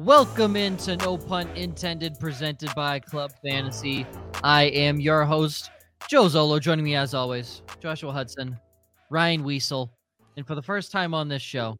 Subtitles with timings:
[0.00, 4.06] Welcome into No Pun Intended, presented by Club Fantasy.
[4.42, 5.70] I am your host,
[6.08, 6.58] Joe Zolo.
[6.58, 8.58] Joining me as always, Joshua Hudson,
[9.10, 9.92] Ryan Weasel,
[10.36, 11.76] and for the first time on this show,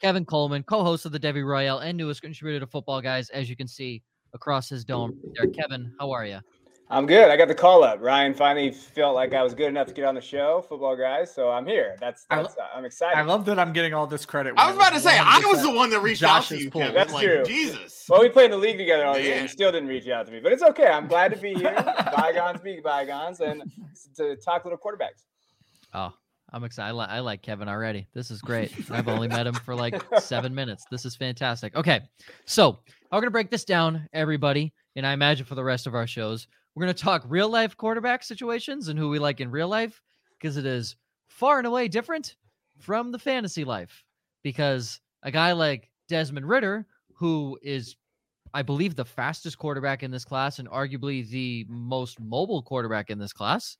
[0.00, 3.56] Kevin Coleman, co-host of the Debbie Royale and newest contributor to Football Guys, as you
[3.56, 4.02] can see
[4.32, 5.16] across his dome.
[5.34, 6.40] There, Kevin, how are you?
[6.90, 7.30] I'm good.
[7.30, 8.00] I got the call up.
[8.02, 11.34] Ryan finally felt like I was good enough to get on the show, football guys.
[11.34, 11.96] So I'm here.
[11.98, 13.18] That's, that's uh, I, am excited.
[13.18, 14.54] I love that I'm getting all this credit.
[14.56, 16.70] I was about to say I was the one that reached Josh out to you.
[16.70, 16.94] Kevin.
[16.94, 17.42] That's like, true.
[17.44, 18.04] Jesus.
[18.08, 19.40] Well, we played in the league together all year.
[19.40, 20.86] You still didn't reach out to me, but it's okay.
[20.86, 21.74] I'm glad to be here.
[22.14, 23.62] bygones be bygones, and
[24.16, 25.24] to talk little quarterbacks.
[25.94, 26.12] Oh,
[26.52, 26.90] I'm excited.
[26.90, 28.08] I, li- I like Kevin already.
[28.14, 28.72] This is great.
[28.90, 30.84] I've only met him for like seven minutes.
[30.90, 31.74] This is fantastic.
[31.74, 32.02] Okay,
[32.44, 32.78] so
[33.10, 36.46] I'm gonna break this down, everybody, and I imagine for the rest of our shows
[36.74, 40.02] we're going to talk real life quarterback situations and who we like in real life
[40.38, 40.96] because it is
[41.28, 42.36] far and away different
[42.78, 44.02] from the fantasy life.
[44.42, 47.96] Because a guy like Desmond Ridder, who is,
[48.52, 53.18] I believe, the fastest quarterback in this class and arguably the most mobile quarterback in
[53.18, 53.78] this class,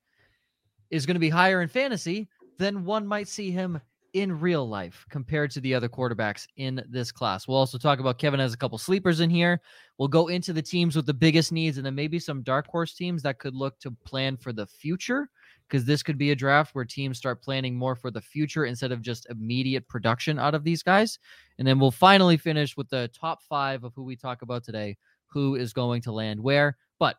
[0.91, 2.29] is going to be higher in fantasy
[2.59, 3.81] than one might see him
[4.15, 7.47] in real life compared to the other quarterbacks in this class.
[7.47, 9.61] We'll also talk about Kevin has a couple sleepers in here.
[9.99, 12.95] We'll go into the teams with the biggest needs and then maybe some dark horse
[12.95, 15.29] teams that could look to plan for the future
[15.69, 18.93] because this could be a draft where teams start planning more for the future instead
[18.93, 21.19] of just immediate production out of these guys.
[21.59, 24.97] And then we'll finally finish with the top 5 of who we talk about today,
[25.27, 26.77] who is going to land where.
[27.01, 27.17] But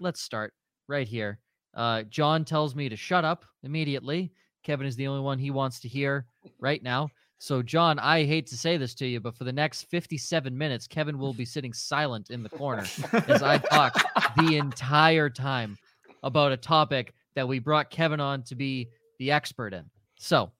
[0.00, 0.54] let's start
[0.88, 1.38] right here.
[1.74, 4.32] Uh, John tells me to shut up immediately
[4.64, 6.26] Kevin is the only one he wants to hear
[6.58, 7.08] right now.
[7.38, 10.86] So, John, I hate to say this to you, but for the next 57 minutes,
[10.86, 12.84] Kevin will be sitting silent in the corner
[13.28, 14.02] as I talk
[14.36, 15.76] the entire time
[16.22, 19.84] about a topic that we brought Kevin on to be the expert in.
[20.16, 20.52] So,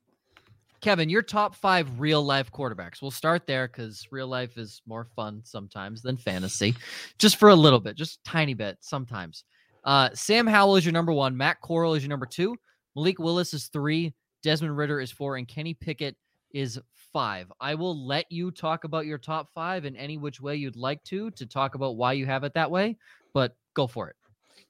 [0.83, 3.01] Kevin, your top five real life quarterbacks.
[3.01, 6.75] We'll start there because real life is more fun sometimes than fantasy,
[7.19, 9.45] just for a little bit, just tiny bit sometimes.
[9.85, 11.35] Uh, Sam Howell is your number one.
[11.35, 12.57] Matt Corral is your number two.
[12.97, 16.17] Malik Willis is three, Desmond Ridder is four, and Kenny Pickett
[16.53, 16.81] is
[17.13, 17.51] five.
[17.61, 21.03] I will let you talk about your top five in any which way you'd like
[21.05, 22.97] to, to talk about why you have it that way,
[23.33, 24.17] but go for it.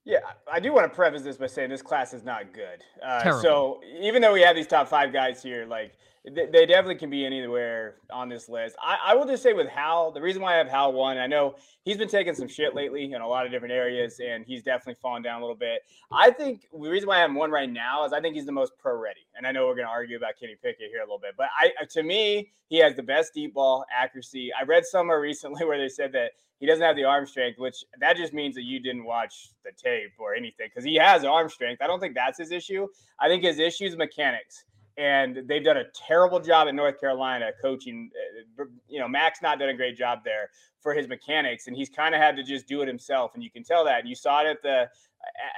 [0.04, 0.18] Yeah,
[0.50, 2.82] I do want to preface this by saying this class is not good.
[3.02, 7.10] Uh, so even though we have these top five guys here, like they definitely can
[7.10, 8.76] be anywhere on this list.
[8.82, 11.26] I, I, will just say with Howell, the reason why I have Howell one, I
[11.26, 14.62] know he's been taking some shit lately in a lot of different areas, and he's
[14.62, 15.82] definitely fallen down a little bit.
[16.10, 18.52] I think the reason why I have one right now is I think he's the
[18.52, 21.04] most pro ready, and I know we're going to argue about Kenny Pickett here a
[21.04, 24.50] little bit, but I uh, to me he has the best deep ball accuracy.
[24.58, 27.84] I read somewhere recently where they said that he doesn't have the arm strength, which
[28.00, 31.50] that just means that you didn't watch the tape or anything because he has arm
[31.50, 31.82] strength.
[31.82, 32.86] I don't think that's his issue.
[33.20, 34.64] I think his issue is mechanics
[34.96, 38.10] and they've done a terrible job in North Carolina coaching.
[38.58, 40.50] Uh, you know, Mack's not done a great job there
[40.80, 43.32] for his mechanics, and he's kind of had to just do it himself.
[43.34, 44.06] And you can tell that.
[44.06, 44.88] You saw it at the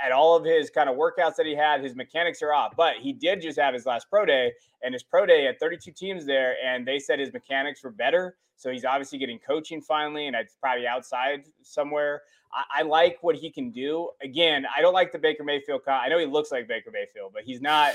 [0.05, 1.83] at all of his kind of workouts that he had.
[1.83, 4.53] His mechanics are off, but he did just have his last pro day,
[4.83, 8.37] and his pro day had 32 teams there, and they said his mechanics were better.
[8.57, 12.23] So he's obviously getting coaching finally, and it's probably outside somewhere.
[12.53, 14.11] I, I like what he can do.
[14.23, 15.83] Again, I don't like the Baker Mayfield.
[15.87, 17.95] I know he looks like Baker Mayfield, but he's not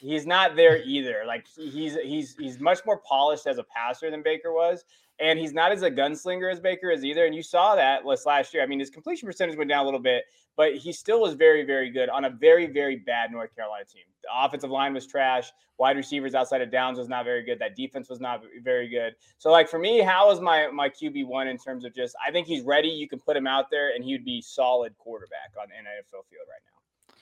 [0.00, 1.24] he's not there either.
[1.26, 4.84] Like he's he's he's much more polished as a passer than Baker was,
[5.18, 7.26] and he's not as a gunslinger as Baker is either.
[7.26, 8.62] And you saw that last year.
[8.62, 10.24] I mean, his completion percentage went down a little bit,
[10.56, 14.02] but he still was very very good on a very very bad North Carolina team.
[14.22, 15.52] The offensive line was trash.
[15.78, 17.58] Wide receivers outside of Downs was not very good.
[17.58, 19.14] That defense was not very good.
[19.38, 22.30] So like for me, how is my my QB one in terms of just I
[22.30, 22.88] think he's ready.
[22.88, 26.46] You can put him out there, and he'd be solid quarterback on an NFL field
[26.48, 27.14] right now.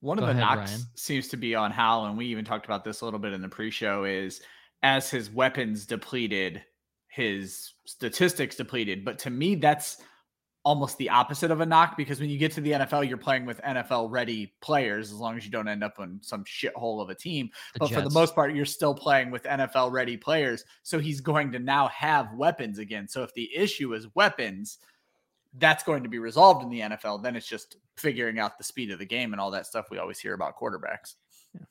[0.00, 0.86] One Go of the ahead, knocks Ryan.
[0.94, 3.42] seems to be on Howell, and we even talked about this a little bit in
[3.42, 4.04] the pre-show.
[4.04, 4.40] Is
[4.82, 6.64] as his weapons depleted,
[7.08, 9.04] his statistics depleted.
[9.04, 9.98] But to me, that's
[10.64, 13.44] almost the opposite of a knock because when you get to the NFL, you're playing
[13.44, 17.10] with NFL ready players as long as you don't end up on some shithole of
[17.10, 17.50] a team.
[17.74, 18.00] The but Jets.
[18.00, 20.64] for the most part, you're still playing with NFL ready players.
[20.82, 23.08] So he's going to now have weapons again.
[23.08, 24.78] So if the issue is weapons,
[25.58, 27.22] that's going to be resolved in the NFL.
[27.22, 29.98] Then it's just figuring out the speed of the game and all that stuff we
[29.98, 31.16] always hear about quarterbacks.
[31.54, 31.66] Yeah.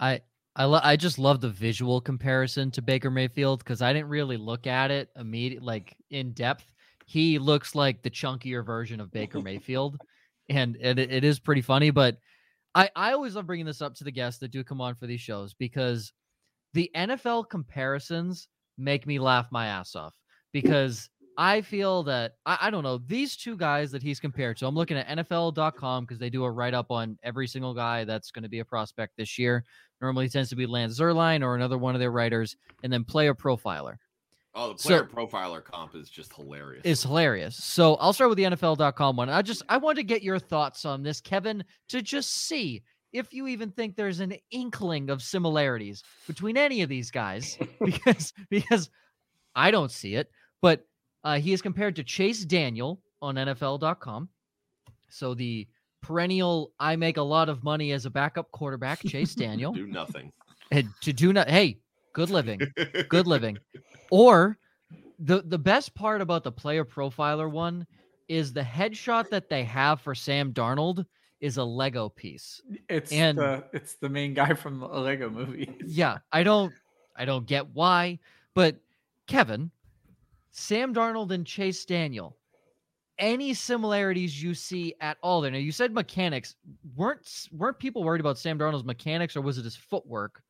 [0.00, 0.20] I
[0.56, 4.36] I lo- I just love the visual comparison to Baker Mayfield because I didn't really
[4.36, 6.72] look at it immediate like in depth.
[7.06, 9.98] He looks like the chunkier version of Baker Mayfield,
[10.48, 11.90] and, and it, it is pretty funny.
[11.90, 12.18] But
[12.74, 15.06] I I always love bringing this up to the guests that do come on for
[15.06, 16.12] these shows because
[16.74, 20.14] the NFL comparisons make me laugh my ass off
[20.52, 21.08] because
[21.38, 24.66] I feel that I, I, don't know these two guys that he's compared to.
[24.66, 28.30] I'm looking at NFL.com because they do a write up on every single guy that's
[28.30, 29.64] going to be a prospect this year.
[30.00, 33.34] Normally tends to be Lance Zierlein or another one of their writers, and then player
[33.34, 33.96] profiler.
[34.58, 36.80] Oh, the player so, profiler comp is just hilarious.
[36.86, 37.62] It's hilarious.
[37.62, 39.28] So I'll start with the NFL.com one.
[39.28, 42.82] I just I want to get your thoughts on this, Kevin, to just see
[43.12, 48.32] if you even think there's an inkling of similarities between any of these guys, because
[48.48, 48.88] because
[49.54, 50.30] I don't see it.
[50.62, 50.86] But
[51.22, 54.30] uh, he is compared to Chase Daniel on NFL.com.
[55.10, 55.68] So the
[56.00, 59.72] perennial I make a lot of money as a backup quarterback, Chase Daniel.
[59.74, 60.32] do nothing.
[60.70, 61.78] And to do not hey,
[62.14, 62.62] good living.
[63.10, 63.58] good living.
[64.10, 64.58] Or
[65.18, 67.86] the the best part about the player profiler one
[68.28, 71.06] is the headshot that they have for Sam Darnold
[71.40, 72.60] is a Lego piece.
[72.88, 75.74] It's and the, it's the main guy from a Lego movie.
[75.84, 76.72] yeah, I don't
[77.16, 78.18] I don't get why,
[78.54, 78.76] but
[79.26, 79.70] Kevin,
[80.50, 82.36] Sam Darnold and Chase Daniel,
[83.18, 85.50] any similarities you see at all there?
[85.50, 86.56] Now you said mechanics.
[86.96, 90.42] weren't weren't people worried about Sam Darnold's mechanics, or was it his footwork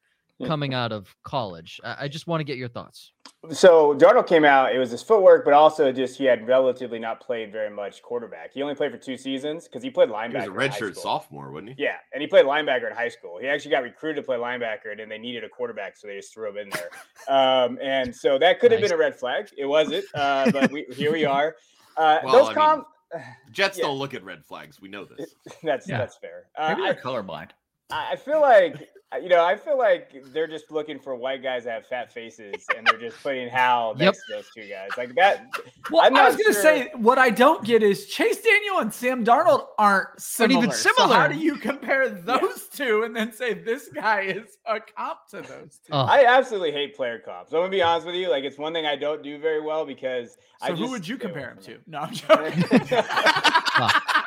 [0.45, 1.81] coming out of college?
[1.85, 3.13] I, I just want to get your thoughts.
[3.53, 4.75] So Darnold came out.
[4.75, 8.53] It was his footwork, but also just he had relatively not played very much quarterback.
[8.53, 10.43] He only played for two seasons because he played linebacker.
[10.43, 11.85] He was a redshirt sophomore, wasn't he?
[11.85, 13.39] Yeah, and he played linebacker in high school.
[13.41, 16.17] He actually got recruited to play linebacker, and then they needed a quarterback, so they
[16.17, 16.91] just threw him in there.
[17.35, 19.49] um, and so that could have been a red flag.
[19.57, 21.57] It wasn't, uh, but we, here we are.
[21.97, 22.85] Uh, well, those com-
[23.15, 23.85] mean, Jets yeah.
[23.85, 24.81] don't look at red flags.
[24.81, 25.35] We know this.
[25.63, 25.99] that's yeah.
[25.99, 26.47] that's fair.
[26.57, 27.51] Uh, Maybe they're colorblind.
[27.91, 31.63] I feel like uh, you know, I feel like they're just looking for white guys
[31.65, 34.07] that have fat faces, and they're just putting Howell yep.
[34.07, 35.47] next to those two guys like that.
[35.93, 36.63] Well, i was going to sure.
[36.63, 40.59] say what I don't get is Chase Daniel and Sam Darnold aren't similar.
[40.59, 41.09] even similar.
[41.09, 42.87] So how do you compare those yeah.
[42.87, 45.93] two and then say this guy is a cop to those two?
[45.93, 46.01] Oh.
[46.01, 47.53] I absolutely hate player cops.
[47.53, 48.29] I'm gonna be honest with you.
[48.29, 50.33] Like, it's one thing I don't do very well because.
[50.67, 51.79] So I who would you compare him to?
[51.87, 52.65] No, I'm joking.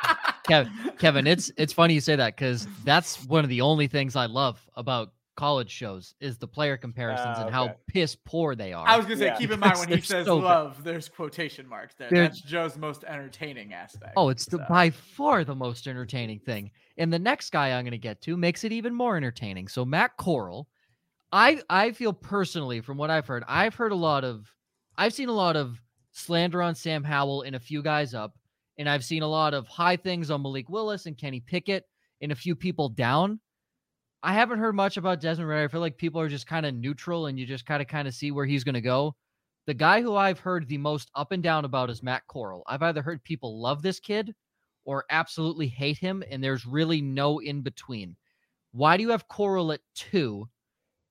[0.50, 4.16] Kevin, Kevin, it's it's funny you say that because that's one of the only things
[4.16, 8.74] I love about college shows is the player comparisons uh, and how piss poor they
[8.74, 8.86] are.
[8.86, 9.38] I was gonna say, yeah.
[9.38, 10.84] keep in mind when he says so love, bad.
[10.84, 12.10] there's quotation marks there.
[12.10, 14.12] They're, That's Joe's most entertaining aspect.
[14.16, 16.70] Oh, it's the, by far the most entertaining thing.
[16.98, 19.68] And the next guy I'm gonna get to makes it even more entertaining.
[19.68, 20.68] So Matt Corral,
[21.32, 24.52] I I feel personally from what I've heard, I've heard a lot of,
[24.98, 25.80] I've seen a lot of
[26.12, 28.36] slander on Sam Howell and a few guys up.
[28.80, 31.84] And I've seen a lot of high things on Malik Willis and Kenny Pickett
[32.22, 33.38] and a few people down.
[34.22, 35.64] I haven't heard much about Desmond Ridder.
[35.64, 38.08] I feel like people are just kind of neutral and you just kind of kind
[38.08, 39.14] of see where he's going to go.
[39.66, 42.62] The guy who I've heard the most up and down about is Matt Corral.
[42.66, 44.34] I've either heard people love this kid
[44.86, 48.16] or absolutely hate him, and there's really no in between.
[48.72, 50.48] Why do you have Corral at two?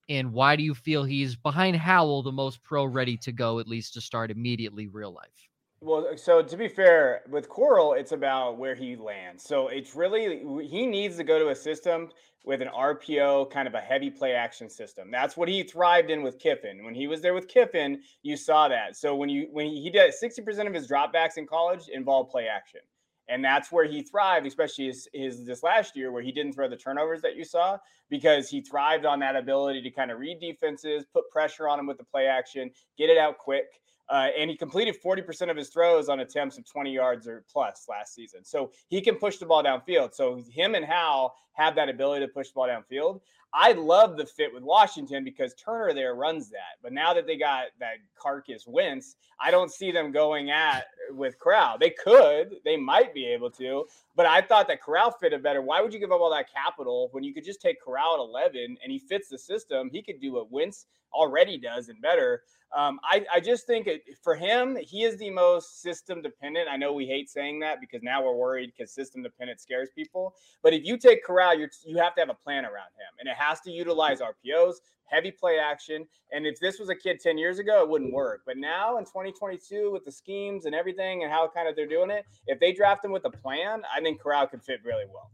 [0.10, 3.68] And why do you feel he's behind Howell the most pro ready to go, at
[3.68, 5.49] least to start immediately real life?
[5.82, 9.44] Well, uh, so to be fair, with Corral, it's about where he lands.
[9.44, 12.10] So it's really he needs to go to a system
[12.44, 15.10] with an RPO, kind of a heavy play action system.
[15.12, 16.84] That's what he thrived in with Kiffin.
[16.84, 18.98] When he was there with Kiffin, you saw that.
[18.98, 22.48] So when you when he, did sixty percent of his dropbacks in college involved play
[22.48, 22.82] action,
[23.30, 26.68] and that's where he thrived, especially his, his this last year where he didn't throw
[26.68, 27.78] the turnovers that you saw
[28.10, 31.86] because he thrived on that ability to kind of read defenses, put pressure on him
[31.86, 33.80] with the play action, get it out quick.
[34.10, 37.86] Uh, and he completed 40% of his throws on attempts of 20 yards or plus
[37.88, 38.44] last season.
[38.44, 40.16] So he can push the ball downfield.
[40.16, 43.22] So him and Howell have that ability to push the ball downfield.
[43.54, 46.78] I love the fit with Washington because Turner there runs that.
[46.84, 51.40] But now that they got that carcass Wentz, I don't see them going at with
[51.40, 51.78] Corral.
[51.80, 55.62] They could, they might be able to, but I thought that Corral fitted better.
[55.62, 58.20] Why would you give up all that capital when you could just take Corral at
[58.20, 59.90] 11 and he fits the system?
[59.92, 62.44] He could do what Wentz already does and better.
[62.76, 66.68] Um, I, I just think it, for him, he is the most system dependent.
[66.70, 70.36] I know we hate saying that because now we're worried because system dependent scares people.
[70.62, 73.28] But if you take Corral, you you have to have a plan around him, and
[73.28, 76.06] it has to utilize RPOs, heavy play action.
[76.32, 78.42] And if this was a kid 10 years ago, it wouldn't work.
[78.46, 82.12] But now in 2022, with the schemes and everything and how kind of they're doing
[82.12, 85.32] it, if they draft him with a plan, I think Corral could fit really well.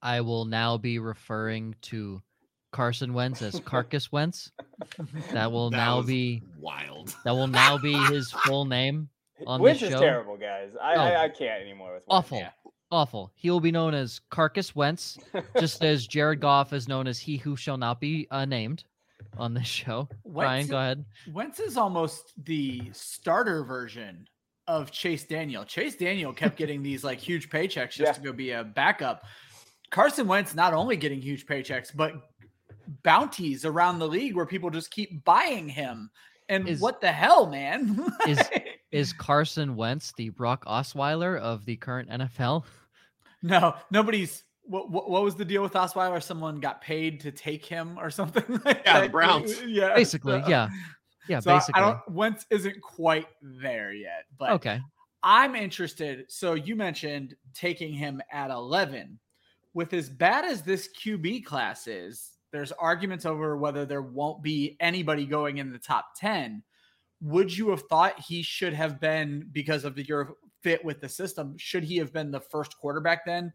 [0.00, 2.22] I will now be referring to
[2.72, 4.50] Carson Wentz as Carcass Wentz.
[5.32, 7.14] That will that now be wild.
[7.24, 9.08] That will now be his full name
[9.46, 9.94] on Wentz the show.
[9.94, 10.70] is terrible, guys.
[10.82, 11.00] I, oh.
[11.00, 11.30] I, I, oh.
[11.38, 12.06] can't anymore with Wentz.
[12.08, 12.38] awful.
[12.38, 12.50] Yeah.
[12.92, 13.32] Awful.
[13.34, 15.16] He will be known as Carcass Wentz,
[15.58, 18.84] just as Jared Goff is known as he who shall not be uh, named
[19.38, 20.10] on this show.
[20.24, 21.04] Wentz, Ryan, go ahead.
[21.32, 24.28] Wentz is almost the starter version
[24.66, 25.64] of Chase Daniel.
[25.64, 28.12] Chase Daniel kept getting these like huge paychecks just yeah.
[28.12, 29.24] to go be a backup.
[29.90, 32.12] Carson Wentz not only getting huge paychecks, but
[33.02, 36.10] bounties around the league where people just keep buying him.
[36.50, 38.12] And is, what the hell, man?
[38.28, 38.38] is
[38.90, 42.64] is Carson Wentz the Brock Osweiler of the current NFL?
[43.42, 44.44] No, nobody's.
[44.64, 46.22] What, what, what was the deal with Osweiler?
[46.22, 49.02] Someone got paid to take him or something like yeah, that.
[49.02, 49.60] the Browns.
[49.66, 50.68] Yeah, basically, yeah.
[51.28, 51.82] Yeah, so basically.
[51.82, 54.80] I don't Wentz isn't quite there yet, but okay.
[55.22, 56.26] I'm interested.
[56.28, 59.18] So you mentioned taking him at 11.
[59.74, 64.76] With as bad as this QB class is, there's arguments over whether there won't be
[64.80, 66.62] anybody going in the top 10.
[67.22, 71.08] Would you have thought he should have been because of the, your fit with the
[71.08, 71.54] system?
[71.58, 73.52] Should he have been the first quarterback then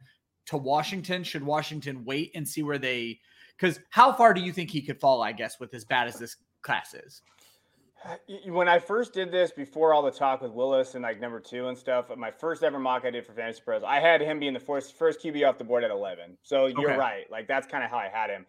[0.47, 1.23] to Washington?
[1.23, 3.19] Should Washington wait and see where they?
[3.57, 5.21] Because how far do you think he could fall?
[5.21, 7.21] I guess with as bad as this class is.
[8.45, 11.67] When I first did this, before all the talk with Willis and like number two
[11.67, 14.53] and stuff, my first ever mock I did for Fantasy Pros, I had him being
[14.53, 16.37] the first first QB off the board at eleven.
[16.43, 16.97] So you're okay.
[16.99, 18.45] right, like that's kind of how I had him.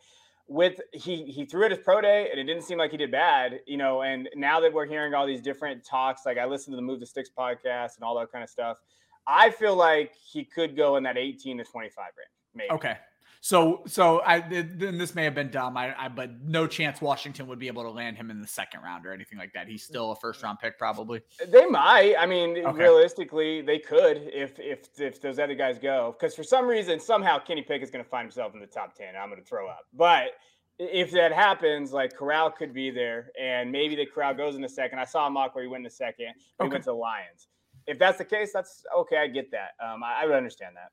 [0.50, 3.10] With he he threw it his pro day and it didn't seem like he did
[3.10, 4.02] bad, you know.
[4.02, 7.00] And now that we're hearing all these different talks, like I listened to the Move
[7.00, 8.78] the Sticks podcast and all that kind of stuff,
[9.26, 12.28] I feel like he could go in that 18 to 25 range.
[12.54, 12.70] Maybe.
[12.70, 12.96] Okay.
[13.40, 15.76] So, so I then this may have been dumb.
[15.76, 18.82] I, I, but no chance Washington would be able to land him in the second
[18.82, 19.68] round or anything like that.
[19.68, 21.22] He's still a first round pick, probably.
[21.46, 22.14] They might.
[22.18, 22.78] I mean, okay.
[22.78, 26.16] realistically, they could if if if those other guys go.
[26.18, 28.94] Because for some reason, somehow Kenny Pick is going to find himself in the top
[28.94, 29.14] ten.
[29.16, 29.86] I'm going to throw up.
[29.94, 30.32] But
[30.78, 34.68] if that happens, like Corral could be there, and maybe the Corral goes in the
[34.68, 34.98] second.
[34.98, 36.28] I saw a mock where he went in the second.
[36.28, 36.64] Okay.
[36.64, 37.48] He went to the Lions.
[37.86, 39.16] If that's the case, that's okay.
[39.16, 39.70] I get that.
[39.82, 40.90] Um, I, I would understand that.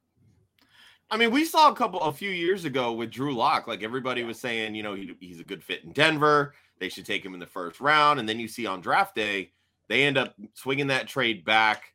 [1.11, 3.67] I mean, we saw a couple a few years ago with Drew Lock.
[3.67, 6.53] Like everybody was saying, you know, he, he's a good fit in Denver.
[6.79, 8.19] They should take him in the first round.
[8.19, 9.51] And then you see on draft day,
[9.87, 11.93] they end up swinging that trade back.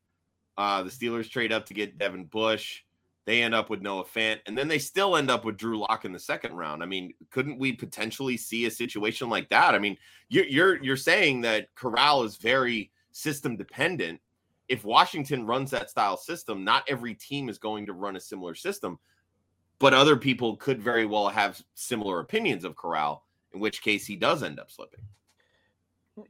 [0.56, 2.82] Uh, the Steelers trade up to get Devin Bush.
[3.26, 6.04] They end up with Noah Fant, and then they still end up with Drew Lock
[6.04, 6.82] in the second round.
[6.82, 9.74] I mean, couldn't we potentially see a situation like that?
[9.74, 9.96] I mean,
[10.28, 14.20] you're you're, you're saying that Corral is very system dependent
[14.70, 18.54] if Washington runs that style system, not every team is going to run a similar
[18.54, 19.00] system,
[19.80, 24.14] but other people could very well have similar opinions of Corral, in which case he
[24.14, 25.00] does end up slipping.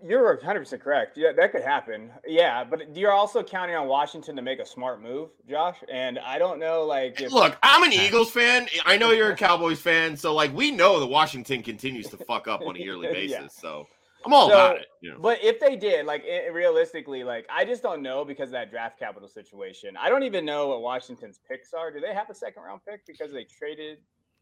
[0.02, 1.18] You're 100% correct.
[1.18, 2.11] Yeah, that could happen.
[2.26, 5.76] Yeah, but you're also counting on Washington to make a smart move, Josh.
[5.92, 8.68] And I don't know, like, if- look, I'm an Eagles fan.
[8.87, 12.49] I know you're a Cowboys fan, so like we know that Washington continues to fuck
[12.49, 13.30] up on a yearly basis.
[13.32, 13.49] yeah.
[13.49, 13.87] So
[14.25, 14.87] I'm all so, about it.
[15.00, 15.19] You know?
[15.21, 18.71] But if they did, like it, realistically, like I just don't know because of that
[18.71, 19.97] draft capital situation.
[19.99, 21.91] I don't even know what Washington's picks are.
[21.91, 23.99] Do they have a second round pick because they traded?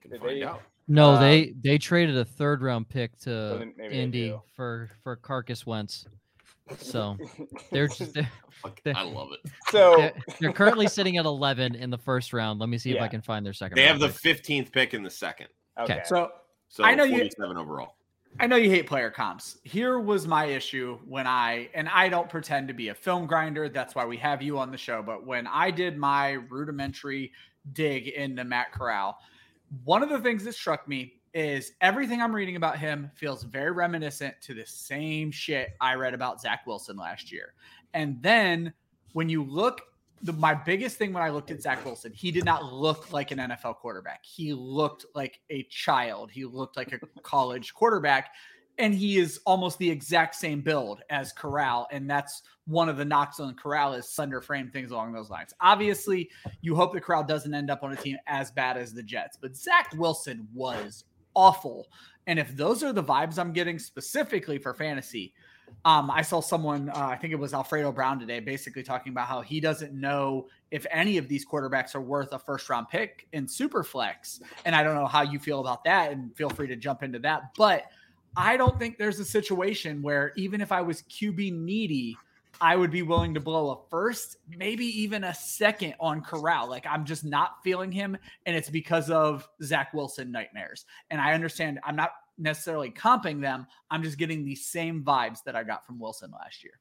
[0.08, 0.42] Did they?
[0.42, 0.62] Out.
[0.86, 5.66] No, um, they they traded a third round pick to so Indy for for Carcass
[5.66, 6.06] Wentz.
[6.78, 7.16] So
[7.70, 8.30] they're just they're,
[8.84, 9.50] they're, I love it.
[9.70, 12.60] So they're, they're, currently sitting at 11 in the first round.
[12.60, 12.96] Let me see yeah.
[12.96, 13.76] if I can find their second.
[13.76, 15.48] They have the 15th pick in the second.
[15.80, 16.02] Okay.
[16.04, 16.30] So
[16.68, 17.96] so I know you seven overall.
[18.40, 19.58] I know you hate player comps.
[19.64, 23.68] Here was my issue when I, and I don't pretend to be a film grinder.
[23.68, 25.02] That's why we have you on the show.
[25.02, 27.32] But when I did my rudimentary
[27.72, 29.18] dig into Matt Corral,
[29.84, 33.72] one of the things that struck me is everything I'm reading about him feels very
[33.72, 37.54] reminiscent to the same shit I read about Zach Wilson last year.
[37.92, 38.72] And then
[39.14, 39.82] when you look
[40.22, 43.30] the, my biggest thing when I looked at Zach Wilson, he did not look like
[43.30, 44.24] an NFL quarterback.
[44.24, 46.30] He looked like a child.
[46.30, 48.30] He looked like a college quarterback.
[48.80, 51.88] And he is almost the exact same build as Corral.
[51.90, 55.52] And that's one of the knocks on Corral is slender frame, things along those lines.
[55.60, 59.02] Obviously, you hope the Corral doesn't end up on a team as bad as the
[59.02, 59.36] Jets.
[59.40, 61.88] But Zach Wilson was awful.
[62.28, 65.34] And if those are the vibes I'm getting specifically for fantasy,
[65.84, 69.26] um, I saw someone, uh, I think it was Alfredo Brown today, basically talking about
[69.26, 73.26] how he doesn't know if any of these quarterbacks are worth a first round pick
[73.32, 74.40] in Superflex.
[74.64, 77.18] And I don't know how you feel about that, and feel free to jump into
[77.20, 77.54] that.
[77.56, 77.84] But
[78.36, 82.16] I don't think there's a situation where even if I was QB needy,
[82.60, 86.68] I would be willing to blow a first, maybe even a second on Corral.
[86.68, 90.84] Like I'm just not feeling him, and it's because of Zach Wilson nightmares.
[91.10, 93.66] And I understand I'm not necessarily comping them.
[93.90, 96.74] I'm just getting the same vibes that I got from Wilson last year.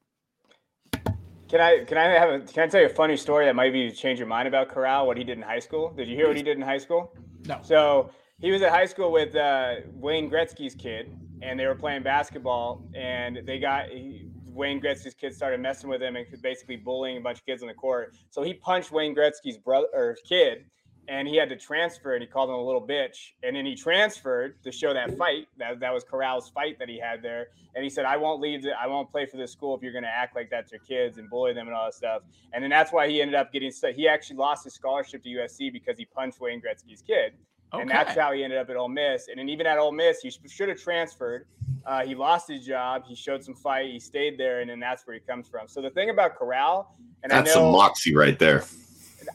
[1.48, 3.72] Can I can I have a can I tell you a funny story that might
[3.72, 5.06] be change your mind about Corral?
[5.06, 5.92] What he did in high school?
[5.96, 7.14] Did you hear what he did in high school?
[7.46, 7.58] No.
[7.62, 12.02] So he was at high school with uh, Wayne Gretzky's kid, and they were playing
[12.02, 17.16] basketball, and they got he, Wayne Gretzky's kid started messing with him and basically bullying
[17.16, 18.14] a bunch of kids on the court.
[18.28, 20.66] So he punched Wayne Gretzky's brother or kid,
[21.08, 23.74] and he had to transfer and he called him a little bitch and then he
[23.74, 27.82] transferred to show that fight that, that was corral's fight that he had there and
[27.82, 30.04] he said i won't leave the, i won't play for this school if you're going
[30.04, 32.22] to act like that to your kids and bully them and all that stuff
[32.52, 35.72] and then that's why he ended up getting he actually lost his scholarship to usc
[35.72, 37.32] because he punched wayne gretzky's kid
[37.72, 37.82] okay.
[37.82, 39.28] and that's how he ended up at Ole Miss.
[39.28, 41.46] And then even at Ole Miss, he should have transferred.
[41.86, 43.04] Uh, he lost his job.
[43.06, 43.90] He showed some fight.
[43.90, 45.68] He stayed there, and then that's where he comes from.
[45.68, 48.64] So the thing about Corral, and that's I know, some moxie right there.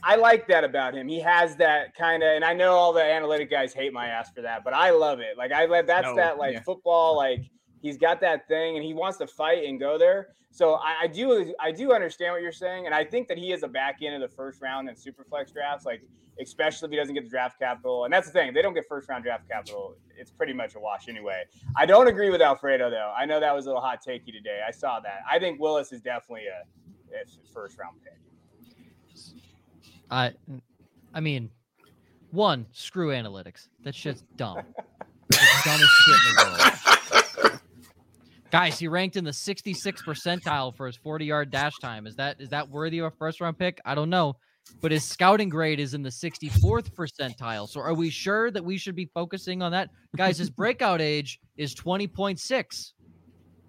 [0.03, 1.07] I like that about him.
[1.07, 4.31] He has that kind of, and I know all the analytic guys hate my ass
[4.33, 5.37] for that, but I love it.
[5.37, 6.61] Like I that's no, that like yeah.
[6.61, 7.49] football, like
[7.83, 10.29] He's got that thing, and he wants to fight and go there.
[10.51, 13.51] So I, I do I do understand what you're saying, and I think that he
[13.51, 16.01] is a back end of the first round in superflex drafts, like
[16.41, 18.05] especially if he doesn't get the draft capital.
[18.05, 20.79] And that's the thing; they don't get first round draft capital, it's pretty much a
[20.79, 21.43] wash anyway.
[21.75, 23.13] I don't agree with Alfredo though.
[23.17, 24.61] I know that was a little hot takey today.
[24.65, 25.19] I saw that.
[25.29, 26.63] I think Willis is definitely a,
[27.17, 28.13] a first round pick.
[30.13, 30.31] I,
[31.13, 31.49] I mean,
[32.29, 33.67] one, screw analytics.
[33.83, 34.59] That shit's dumb.
[35.31, 37.59] it's dumbest shit in the world.
[38.51, 42.05] Guys, he ranked in the 66 percentile for his 40 yard dash time.
[42.05, 43.81] Is that is that worthy of a first round pick?
[43.85, 44.35] I don't know.
[44.81, 47.67] But his scouting grade is in the 64th percentile.
[47.67, 49.89] So are we sure that we should be focusing on that?
[50.15, 52.91] Guys, his breakout age is 20.6.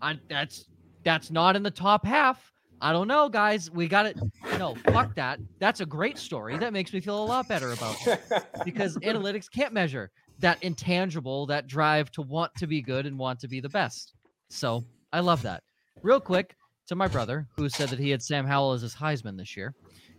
[0.03, 0.67] I, that's
[1.05, 2.54] that's not in the top half.
[2.85, 3.71] I don't know, guys.
[3.71, 4.19] We got it.
[4.59, 5.41] No, fuck that.
[5.59, 6.59] That's a great story.
[6.59, 8.21] That makes me feel a lot better about it
[8.63, 10.11] because analytics can't measure
[10.41, 14.13] that intangible, that drive to want to be good and want to be the best.
[14.51, 15.63] So I love that.
[16.03, 16.57] Real quick
[16.89, 19.75] to my brother who said that he had Sam Howell as his Heisman this year.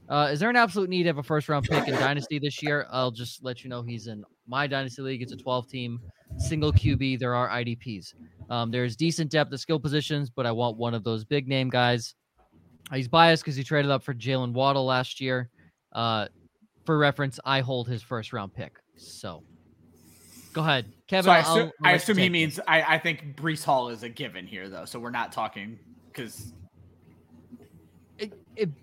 [0.10, 2.64] Uh, is there an absolute need to have a first round pick in Dynasty this
[2.64, 2.88] year?
[2.90, 5.22] I'll just let you know he's in my Dynasty League.
[5.22, 6.00] It's a 12 team
[6.40, 7.20] single QB.
[7.20, 8.16] There are IDPs.
[8.50, 11.70] Um, there's decent depth of skill positions, but I want one of those big name
[11.70, 12.16] guys.
[12.94, 15.50] He's biased because he traded up for Jaylen Waddle last year.
[15.92, 16.28] Uh,
[16.86, 18.78] for reference, I hold his first round pick.
[18.96, 19.44] So
[20.54, 21.26] go ahead, Kevin.
[21.26, 24.46] So I assume, I assume he means I, I think Breece Hall is a given
[24.46, 24.86] here, though.
[24.86, 26.54] So we're not talking because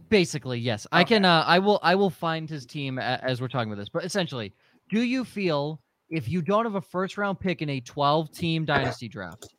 [0.08, 0.86] basically yes.
[0.86, 1.00] Okay.
[1.00, 1.24] I can.
[1.24, 1.78] Uh, I will.
[1.82, 3.88] I will find his team as we're talking about this.
[3.88, 4.52] But essentially,
[4.90, 5.80] do you feel
[6.12, 9.54] if you don't have a first round pick in a 12 team dynasty draft,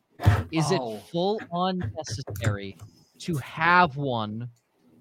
[0.52, 0.96] is oh.
[0.96, 2.76] it full on necessary
[3.24, 4.48] to have one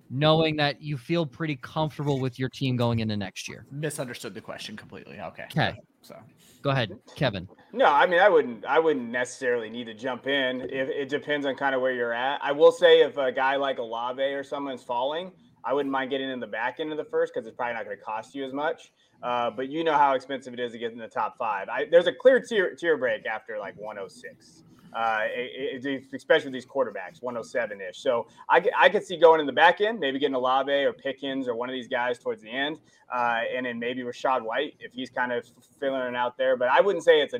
[0.09, 3.65] knowing that you feel pretty comfortable with your team going into next year?
[3.71, 5.19] Misunderstood the question completely.
[5.19, 5.45] Okay.
[5.45, 5.75] Okay.
[6.01, 6.15] So
[6.61, 7.47] go ahead, Kevin.
[7.71, 10.61] No, I mean I wouldn't I wouldn't necessarily need to jump in.
[10.61, 12.39] If it depends on kind of where you're at.
[12.43, 15.31] I will say if a guy like Olave or someone's falling,
[15.63, 17.85] I wouldn't mind getting in the back end of the first because it's probably not
[17.85, 18.91] going to cost you as much.
[19.21, 21.69] Uh, but you know how expensive it is to get in the top five.
[21.69, 24.63] I, there's a clear tier tier break after like 106
[24.95, 27.99] uh, it, it, especially with these quarterbacks, 107 ish.
[27.99, 31.47] So I, I could see going in the back end, maybe getting Olave or Pickens
[31.47, 32.79] or one of these guys towards the end,
[33.13, 35.45] uh, and then maybe Rachaad White if he's kind of
[35.79, 36.57] filling it out there.
[36.57, 37.39] But I wouldn't say it's a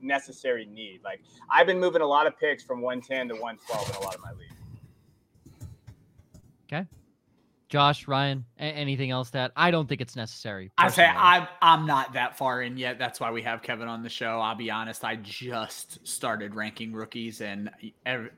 [0.00, 1.00] necessary need.
[1.04, 4.14] Like I've been moving a lot of picks from 110 to 112 in a lot
[4.14, 4.54] of my leagues.
[6.72, 6.86] Okay.
[7.70, 10.72] Josh, Ryan, anything else that I don't think it's necessary.
[10.76, 12.98] I say I'm I'm not that far in yet.
[12.98, 14.40] That's why we have Kevin on the show.
[14.40, 17.70] I'll be honest, I just started ranking rookies, and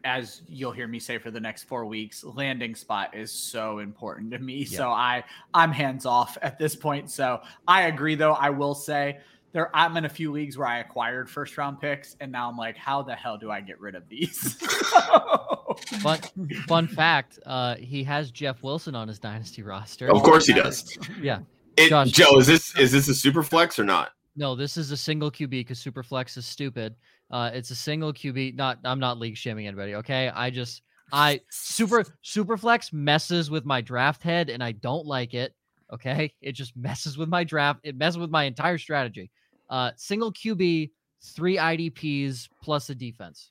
[0.04, 4.32] as you'll hear me say for the next four weeks, landing spot is so important
[4.32, 4.66] to me.
[4.66, 7.10] So I I'm hands off at this point.
[7.10, 8.34] So I agree, though.
[8.34, 9.20] I will say
[9.52, 12.56] there I'm in a few leagues where I acquired first round picks, and now I'm
[12.58, 14.58] like, how the hell do I get rid of these?
[15.74, 16.18] fun,
[16.66, 20.10] fun fact: uh, he has Jeff Wilson on his dynasty roster.
[20.10, 20.96] Of course, he does.
[21.20, 21.40] Yeah.
[21.76, 24.12] It, Josh, Joe, is this is this a super flex or not?
[24.36, 26.94] No, this is a single QB because super flex is stupid.
[27.30, 28.56] Uh, it's a single QB.
[28.56, 29.94] Not I'm not league shaming anybody.
[29.96, 30.82] Okay, I just
[31.12, 35.54] I super super flex messes with my draft head, and I don't like it.
[35.92, 37.80] Okay, it just messes with my draft.
[37.84, 39.30] It messes with my entire strategy.
[39.68, 40.90] Uh, single QB,
[41.22, 43.50] three IDPs plus a defense.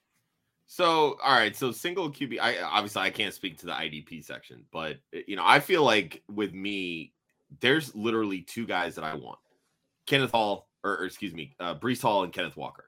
[0.74, 1.54] So, all right.
[1.54, 2.40] So, single QB.
[2.40, 5.84] I obviously I can't speak to the IDP section, but eh, you know, I feel
[5.84, 7.12] like with me,
[7.60, 9.38] there's literally two guys that I want:
[10.06, 12.86] Kenneth Hall, or, or excuse me, uh, Breece Hall and Kenneth Walker.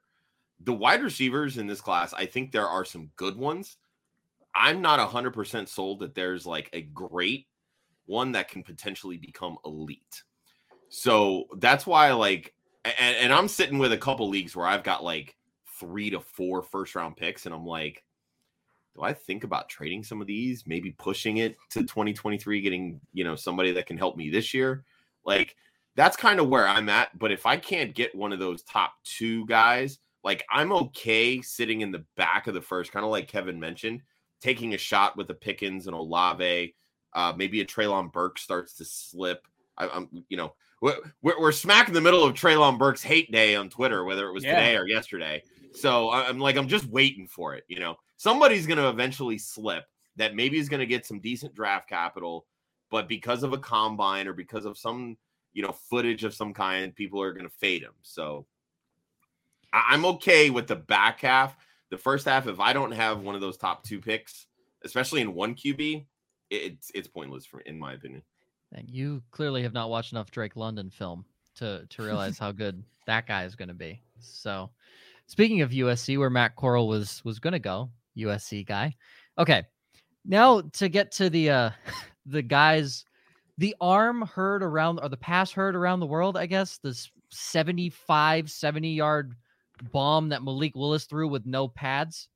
[0.62, 3.76] The wide receivers in this class, I think there are some good ones.
[4.56, 7.48] I'm not 100% sold that there's like a great
[8.06, 10.24] one that can potentially become elite.
[10.88, 12.54] So that's why, like,
[12.86, 15.36] and, and I'm sitting with a couple leagues where I've got like
[15.84, 18.04] three to four first round picks, and I'm like,
[18.96, 20.66] do I think about trading some of these?
[20.68, 24.84] Maybe pushing it to 2023, getting you know somebody that can help me this year.
[25.26, 25.56] Like
[25.96, 27.18] that's kind of where I'm at.
[27.18, 31.82] But if I can't get one of those top two guys, like I'm okay sitting
[31.82, 34.02] in the back of the first, kind of like Kevin mentioned,
[34.42, 36.76] taking a shot with a Pickens and Olave.
[37.14, 39.48] Uh, maybe a Treylon Burks starts to slip.
[39.78, 43.56] I, am you know, we're, we're smack in the middle of Treylon Burke's hate day
[43.56, 44.56] on Twitter, whether it was yeah.
[44.56, 45.44] today or yesterday.
[45.74, 47.64] So I'm like, I'm just waiting for it.
[47.68, 51.56] You know, somebody's going to eventually slip that maybe is going to get some decent
[51.56, 52.46] draft capital,
[52.92, 55.18] but because of a combine or because of some,
[55.54, 57.94] you know, footage of some kind, people are going to fade him.
[58.04, 58.46] So
[59.74, 61.58] I'm okay with the back half.
[61.90, 64.46] The first half, if I don't have one of those top two picks,
[64.84, 66.06] especially in one QB,
[66.50, 68.22] it's it's pointless for in my opinion.
[68.74, 72.84] And you clearly have not watched enough Drake London film to to realize how good
[73.06, 74.02] that guy is going to be.
[74.20, 74.70] So,
[75.34, 78.96] Speaking of USC, where Matt Corral was was gonna go, USC guy.
[79.40, 79.64] Okay,
[80.24, 81.70] now to get to the uh
[82.28, 83.04] the guys,
[83.58, 86.38] the arm heard around or the pass heard around the world.
[86.38, 89.34] I guess this 75, 70 yard
[89.92, 92.30] bomb that Malik Willis threw with no pads.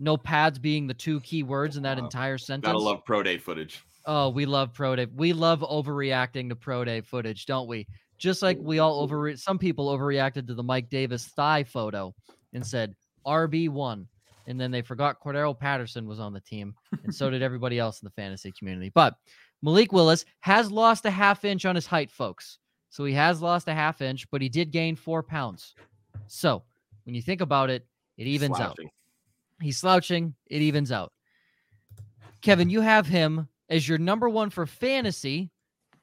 [0.00, 2.66] No pads being the two key words in that entire sentence.
[2.72, 3.84] Gotta love pro day footage.
[4.04, 5.06] Oh, we love pro day.
[5.14, 7.86] We love overreacting to pro day footage, don't we?
[8.20, 12.14] Just like we all over some people overreacted to the Mike Davis thigh photo
[12.52, 12.94] and said
[13.26, 14.06] RB1.
[14.46, 18.02] And then they forgot Cordarrelle Patterson was on the team, and so did everybody else
[18.02, 18.90] in the fantasy community.
[18.94, 19.14] But
[19.62, 22.58] Malik Willis has lost a half inch on his height, folks.
[22.90, 25.74] So he has lost a half inch, but he did gain four pounds.
[26.26, 26.62] So
[27.04, 27.86] when you think about it,
[28.18, 28.86] it evens slouching.
[28.86, 28.92] out.
[29.62, 31.12] He's slouching, it evens out.
[32.42, 35.50] Kevin, you have him as your number one for fantasy,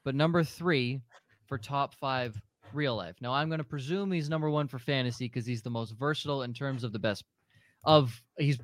[0.04, 1.00] but number three
[1.48, 2.40] for top five
[2.72, 3.16] real life.
[3.20, 6.42] Now, I'm going to presume he's number one for fantasy because he's the most versatile
[6.42, 7.24] in terms of the best
[7.84, 8.58] of he's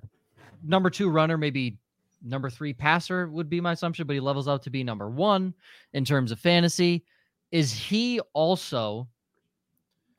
[0.63, 1.79] number two runner, maybe
[2.23, 5.55] number three passer would be my assumption, but he levels out to be number one
[5.93, 7.05] in terms of fantasy.
[7.51, 9.09] Is he also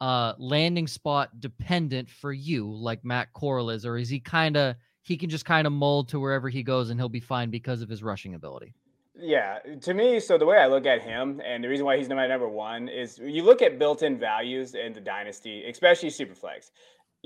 [0.02, 4.76] uh landing spot dependent for you like Matt Corral is, or is he kind of
[5.04, 7.82] he can just kind of mold to wherever he goes and he'll be fine because
[7.82, 8.74] of his rushing ability?
[9.18, 12.10] Yeah, to me, so the way I look at him and the reason why he's
[12.10, 16.72] my number one is you look at built-in values in the dynasty, especially Superflex.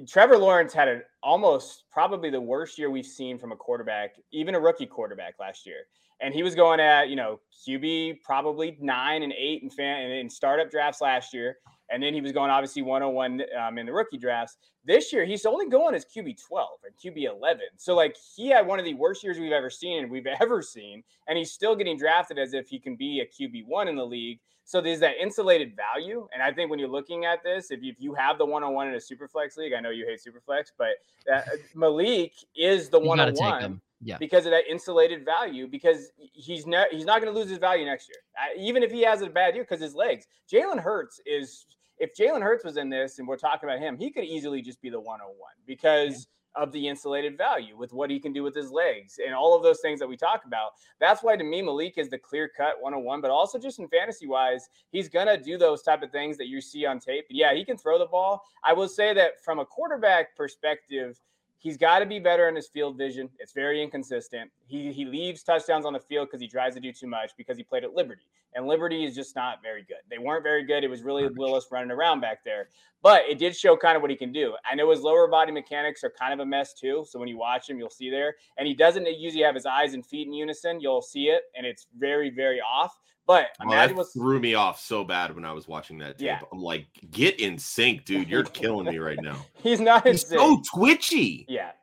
[0.08, 4.56] Trevor Lawrence had an almost probably the worst year we've seen from a quarterback, even
[4.56, 5.88] a rookie quarterback last year.
[6.22, 10.30] And he was going at, you know, QB probably nine and eight in fan in
[10.30, 11.58] startup drafts last year.
[11.92, 14.58] And then he was going obviously 101 um, in the rookie drafts.
[14.86, 17.62] This year, he's only going as QB 12 and QB 11.
[17.78, 20.62] So, like, he had one of the worst years we've ever seen and we've ever
[20.62, 21.04] seen.
[21.28, 24.06] And he's still getting drafted as if he can be a QB one in the
[24.06, 24.40] league.
[24.64, 26.28] So, there's that insulated value.
[26.34, 28.64] And I think when you're looking at this, if you, if you have the one
[28.64, 30.90] on one in a Superflex league, I know you hate Superflex, but
[31.32, 31.42] uh,
[31.76, 34.18] Malik is the one on one yeah.
[34.18, 35.68] because of that insulated value.
[35.68, 38.92] Because he's not he's not going to lose his value next year, uh, even if
[38.92, 40.28] he has a bad year because his legs.
[40.52, 41.66] Jalen Hurts is
[42.00, 44.82] if Jalen Hurts was in this and we're talking about him, he could easily just
[44.82, 45.36] be the 101
[45.66, 46.64] because yeah.
[46.64, 49.64] of the insulated value with what he can do with his legs and all of
[49.64, 50.72] those things that we talk about.
[51.00, 54.28] That's why to me, Malik is the clear cut 101, but also just in fantasy
[54.28, 57.26] wise, he's going to do those type of things that you see on tape.
[57.30, 58.44] Yeah, he can throw the ball.
[58.64, 61.20] I will say that from a quarterback perspective,
[61.62, 63.30] He's got to be better in his field vision.
[63.38, 64.50] It's very inconsistent.
[64.66, 67.58] He he leaves touchdowns on the field because he tries to do too much because
[67.58, 68.24] he played at Liberty,
[68.56, 69.98] and Liberty is just not very good.
[70.10, 70.86] They weren't very good.
[70.86, 72.70] It was really Willis running around back there,
[73.04, 74.56] but it did show kind of what he can do.
[74.70, 77.06] I know his lower body mechanics are kind of a mess too.
[77.08, 79.94] So when you watch him, you'll see there, and he doesn't usually have his eyes
[79.94, 80.80] and feet in unison.
[80.80, 82.98] You'll see it, and it's very very off.
[83.30, 86.26] But oh, that what threw me off so bad when I was watching that tape.
[86.26, 86.40] Yeah.
[86.52, 88.28] I'm like, get in sync, dude.
[88.28, 89.46] You're killing me right now.
[89.62, 91.46] He's not He's so twitchy.
[91.48, 91.74] Yeah.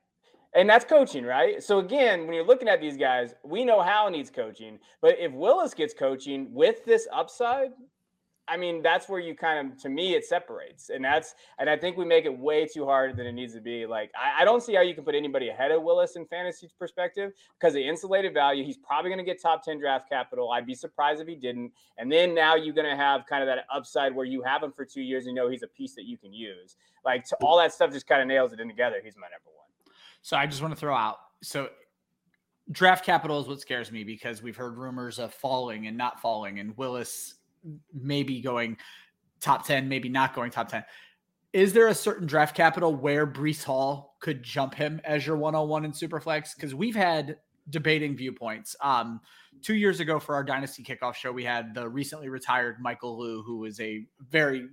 [0.56, 1.62] And that's coaching, right?
[1.62, 5.30] So again, when you're looking at these guys, we know Howell needs coaching, but if
[5.30, 7.70] Willis gets coaching with this upside,
[8.48, 11.76] I mean, that's where you kind of, to me, it separates, and that's, and I
[11.76, 13.86] think we make it way too hard than it needs to be.
[13.86, 16.70] Like, I, I don't see how you can put anybody ahead of Willis in fantasy
[16.78, 20.50] perspective because the insulated value, he's probably going to get top ten draft capital.
[20.52, 21.72] I'd be surprised if he didn't.
[21.98, 24.72] And then now you're going to have kind of that upside where you have him
[24.72, 26.76] for two years and you know he's a piece that you can use.
[27.04, 29.00] Like, to, all that stuff just kind of nails it in together.
[29.04, 29.92] He's my number one.
[30.22, 31.68] So I just want to throw out so
[32.72, 36.58] draft capital is what scares me because we've heard rumors of falling and not falling,
[36.58, 37.35] and Willis
[37.92, 38.76] maybe going
[39.40, 40.84] top 10, maybe not going top 10.
[41.52, 45.84] Is there a certain draft capital where Breece Hall could jump him as your 101
[45.84, 46.54] in Superflex?
[46.54, 47.38] Because we've had
[47.70, 48.76] debating viewpoints.
[48.80, 49.20] Um,
[49.62, 53.42] two years ago for our Dynasty Kickoff show, we had the recently retired Michael Liu,
[53.42, 54.68] who was a very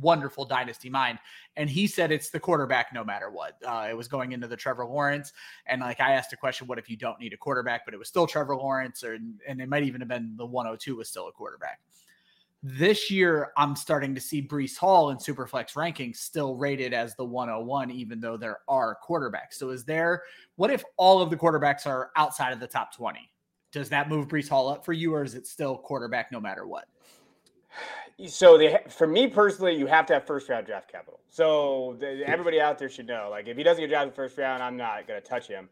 [0.00, 1.18] wonderful dynasty mind
[1.56, 4.56] and he said it's the quarterback no matter what uh, it was going into the
[4.56, 5.32] trevor lawrence
[5.66, 7.96] and like i asked a question what if you don't need a quarterback but it
[7.96, 9.14] was still trevor lawrence or
[9.48, 11.80] and it might even have been the 102 was still a quarterback
[12.62, 17.24] this year, I'm starting to see Breece Hall in Superflex rankings still rated as the
[17.24, 19.54] 101, even though there are quarterbacks.
[19.54, 20.22] So, is there
[20.56, 23.18] what if all of the quarterbacks are outside of the top 20?
[23.72, 26.66] Does that move Breece Hall up for you, or is it still quarterback no matter
[26.66, 26.84] what?
[28.28, 31.18] So, the, for me personally, you have to have first round draft capital.
[31.30, 34.62] So, the, everybody out there should know like, if he doesn't get drafted first round,
[34.62, 35.68] I'm not going to touch him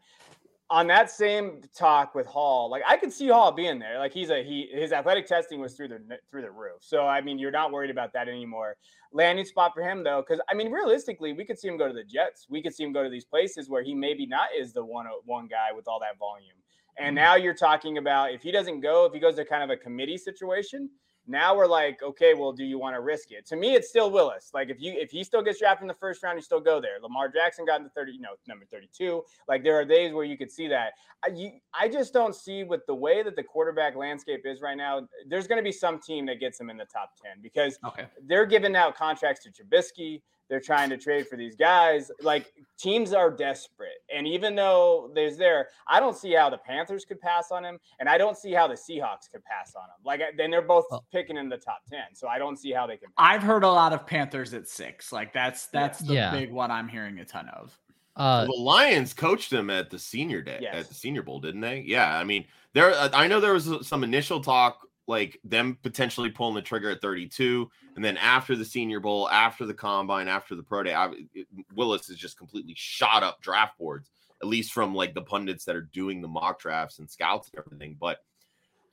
[0.71, 3.99] on that same talk with Hall, like I could see Hall being there.
[3.99, 5.99] Like he's a he his athletic testing was through the
[6.31, 6.77] through the roof.
[6.79, 8.77] So I mean, you're not worried about that anymore.
[9.11, 11.93] Landing spot for him though, because I mean, realistically, we could see him go to
[11.93, 12.47] the Jets.
[12.49, 15.07] We could see him go to these places where he maybe not is the one
[15.25, 16.55] one guy with all that volume.
[16.97, 17.25] And mm-hmm.
[17.25, 19.77] now you're talking about if he doesn't go, if he goes to kind of a
[19.77, 20.89] committee situation,
[21.31, 23.45] Now we're like, okay, well, do you want to risk it?
[23.47, 24.51] To me, it's still Willis.
[24.53, 26.81] Like if you if he still gets drafted in the first round, you still go
[26.81, 26.99] there.
[27.01, 29.23] Lamar Jackson got into 30, you know, number 32.
[29.47, 30.91] Like there are days where you could see that.
[31.23, 34.75] I you, I just don't see with the way that the quarterback landscape is right
[34.75, 35.07] now.
[35.27, 38.07] There's going to be some team that gets him in the top 10 because okay.
[38.25, 40.21] they're giving out contracts to Trubisky.
[40.51, 42.11] They're trying to trade for these guys.
[42.21, 44.03] Like teams are desperate.
[44.13, 47.79] And even though there's there, I don't see how the Panthers could pass on him.
[48.01, 49.95] And I don't see how the Seahawks could pass on him.
[50.03, 52.01] Like then they're both well, picking in the top 10.
[52.15, 53.07] So I don't see how they can.
[53.17, 55.13] I've heard a lot of Panthers at six.
[55.13, 56.07] Like that's, that's yeah.
[56.07, 56.31] the yeah.
[56.31, 57.79] big one I'm hearing a ton of.
[58.17, 60.75] Uh, the Lions coached him at the senior day, yes.
[60.75, 61.79] at the senior bowl, didn't they?
[61.87, 62.17] Yeah.
[62.17, 66.61] I mean, there, I know there was some initial talk like them potentially pulling the
[66.61, 70.81] trigger at 32 and then after the senior bowl after the combine after the pro
[70.81, 74.09] day I, it, willis is just completely shot up draft boards
[74.41, 77.59] at least from like the pundits that are doing the mock drafts and scouts and
[77.63, 78.19] everything but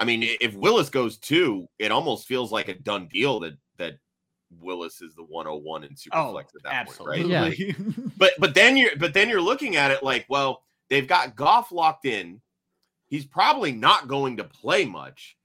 [0.01, 3.95] i mean if willis goes two it almost feels like a done deal that that
[4.61, 7.23] willis is the 101 in oh, superflex oh, at that absolutely.
[7.23, 7.73] point right yeah.
[8.19, 11.71] but but then you're but then you're looking at it like well they've got goff
[11.71, 12.41] locked in
[13.07, 15.38] he's probably not going to play much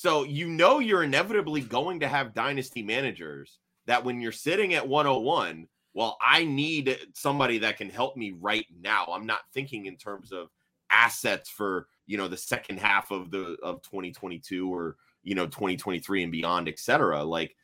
[0.00, 4.88] so you know you're inevitably going to have dynasty managers that when you're sitting at
[4.88, 9.08] 101, well, I need somebody that can help me right now.
[9.12, 10.48] I'm not thinking in terms of
[10.90, 16.22] assets for, you know, the second half of the of 2022 or, you know, 2023
[16.22, 17.22] and beyond, etc.
[17.22, 17.54] Like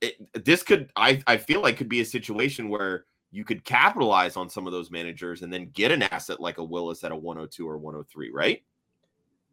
[0.00, 0.14] it,
[0.44, 4.48] this could I I feel like could be a situation where you could capitalize on
[4.48, 7.68] some of those managers and then get an asset like a Willis at a 102
[7.68, 8.62] or 103, right?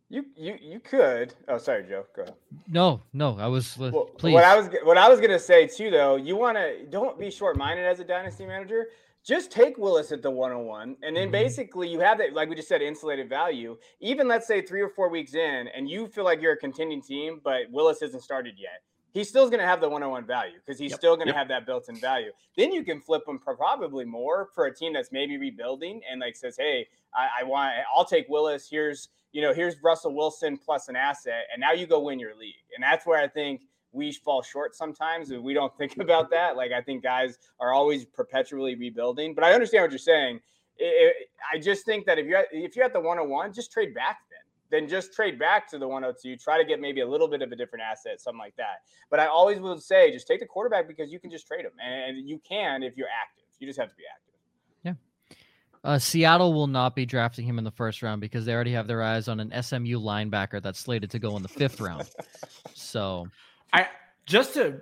[0.09, 1.35] You you you could.
[1.47, 2.05] Oh, sorry, Joe.
[2.15, 2.35] Go ahead.
[2.67, 3.77] No, no, I was.
[3.77, 4.33] Well, please.
[4.33, 7.29] What I was what I was gonna say too, though, you want to don't be
[7.29, 8.87] short minded as a dynasty manager.
[9.23, 11.31] Just take Willis at the 101, and then mm-hmm.
[11.31, 13.77] basically you have that, like we just said, insulated value.
[13.99, 17.01] Even let's say three or four weeks in, and you feel like you're a contending
[17.01, 18.81] team, but Willis hasn't started yet.
[19.11, 20.99] He's still going to have the 101 value because he's yep.
[20.99, 21.37] still going to yep.
[21.37, 22.31] have that built-in value.
[22.55, 26.35] Then you can flip him probably more for a team that's maybe rebuilding and like
[26.35, 28.67] says, "Hey, I, I want, I'll take Willis.
[28.69, 32.35] Here's you know, here's Russell Wilson plus an asset, and now you go win your
[32.35, 32.55] league.
[32.75, 35.31] And that's where I think we fall short sometimes.
[35.31, 36.55] We don't think about that.
[36.55, 39.33] Like I think guys are always perpetually rebuilding.
[39.33, 40.39] But I understand what you're saying.
[40.77, 41.15] It, it,
[41.53, 44.19] I just think that if you're if you're at the 101, just trade back
[44.69, 44.81] then.
[44.81, 46.37] Then just trade back to the 102.
[46.37, 48.81] Try to get maybe a little bit of a different asset, something like that.
[49.09, 51.71] But I always will say, just take the quarterback because you can just trade him,
[51.83, 53.45] and you can if you're active.
[53.59, 54.35] You just have to be active.
[54.83, 54.93] Yeah.
[55.83, 58.87] Uh, Seattle will not be drafting him in the first round because they already have
[58.87, 62.09] their eyes on an SMU linebacker that's slated to go in the fifth round.
[62.75, 63.27] So,
[63.73, 63.87] I
[64.25, 64.81] just to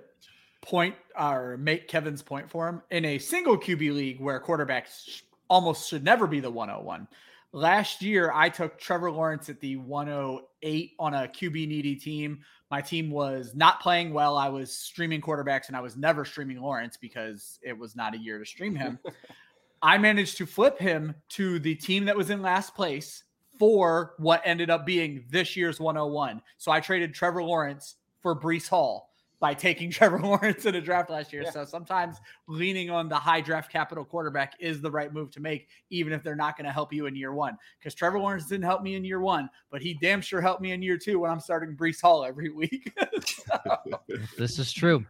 [0.62, 5.88] point or make Kevin's point for him in a single QB league where quarterbacks almost
[5.88, 7.08] should never be the 101.
[7.52, 12.40] Last year, I took Trevor Lawrence at the 108 on a QB needy team.
[12.70, 14.36] My team was not playing well.
[14.36, 18.18] I was streaming quarterbacks and I was never streaming Lawrence because it was not a
[18.18, 18.98] year to stream him.
[19.82, 23.24] I managed to flip him to the team that was in last place
[23.58, 26.42] for what ended up being this year's 101.
[26.58, 29.07] So I traded Trevor Lawrence for Breece Hall
[29.40, 31.42] by taking Trevor Lawrence in a draft last year.
[31.42, 31.50] Yeah.
[31.50, 35.68] So sometimes leaning on the high draft capital quarterback is the right move to make,
[35.90, 37.56] even if they're not going to help you in year one.
[37.78, 40.72] Because Trevor Lawrence didn't help me in year one, but he damn sure helped me
[40.72, 42.92] in year two when I'm starting Breece Hall every week.
[43.24, 44.00] so.
[44.36, 45.04] This is true.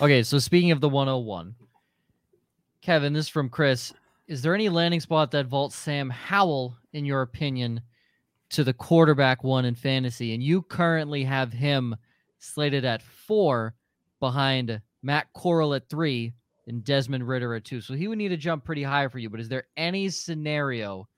[0.00, 1.54] Okay, so speaking of the 101,
[2.80, 3.92] Kevin, this is from Chris.
[4.26, 7.80] Is there any landing spot that vaults Sam Howell, in your opinion,
[8.50, 10.34] to the quarterback one in fantasy?
[10.34, 11.96] And you currently have him
[12.38, 13.74] slated at four
[14.20, 16.34] behind Matt Corral at three
[16.66, 17.80] and Desmond Ridder at two.
[17.80, 19.30] So he would need to jump pretty high for you.
[19.30, 21.08] But is there any scenario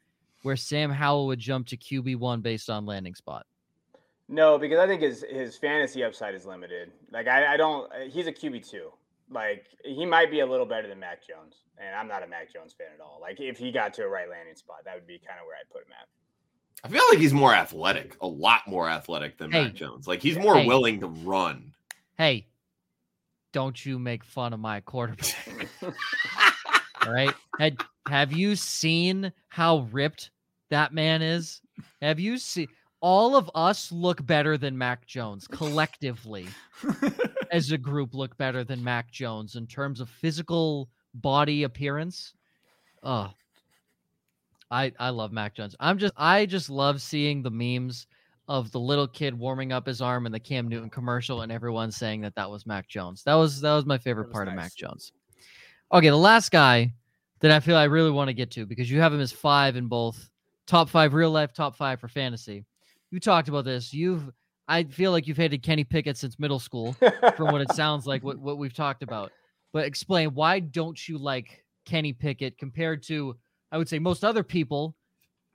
[0.43, 3.47] where Sam Howell would jump to QB one based on landing spot?
[4.29, 6.93] No, because I think his his fantasy upside is limited.
[7.13, 7.91] Like I, I don't.
[8.11, 8.91] He's a QB two.
[9.29, 12.53] Like he might be a little better than Mac Jones, and I'm not a Mac
[12.53, 13.19] Jones fan at all.
[13.21, 15.57] Like if he got to a right landing spot, that would be kind of where
[15.57, 16.07] I'd put him at.
[16.83, 19.65] I feel like he's more athletic, a lot more athletic than hey.
[19.65, 20.09] Mac Jones.
[20.09, 20.67] Like he's more hey.
[20.67, 21.73] willing to run.
[22.17, 22.47] Hey,
[23.53, 25.69] don't you make fun of my quarterback.
[25.83, 27.35] all right.
[27.59, 27.77] Had,
[28.09, 30.31] have you seen how ripped
[30.71, 31.61] that man is?
[32.01, 32.69] Have you seen
[33.01, 36.47] all of us look better than Mac Jones collectively?
[37.51, 42.35] as a group look better than Mac Jones in terms of physical body appearance.
[43.03, 43.31] Oh,
[44.71, 45.75] I I love Mac Jones.
[45.81, 48.07] I'm just I just love seeing the memes
[48.49, 51.91] of the little kid warming up his arm in the Cam Newton commercial and everyone
[51.93, 53.23] saying that that was Mac Jones.
[53.25, 54.55] That was that was my favorite was part nice.
[54.55, 55.13] of Mac Jones.
[55.93, 56.93] Okay, the last guy
[57.41, 59.77] that I feel I really want to get to because you have him as five
[59.77, 60.29] in both
[60.67, 62.65] top five real life, top five for fantasy.
[63.11, 63.93] You talked about this.
[63.93, 64.31] You've
[64.71, 66.93] I feel like you've hated Kenny Pickett since middle school,
[67.37, 69.33] from what it sounds like, what, what we've talked about.
[69.73, 73.37] But explain why don't you like Kenny Pickett compared to,
[73.73, 74.97] I would say, most other people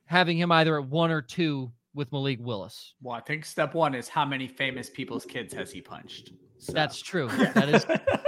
[0.06, 2.93] having him either at one or two with Malik Willis?
[3.01, 6.32] Well, I think step one is how many famous people's kids has he punched?
[6.58, 6.73] So.
[6.73, 7.28] That's true.
[7.54, 7.86] That is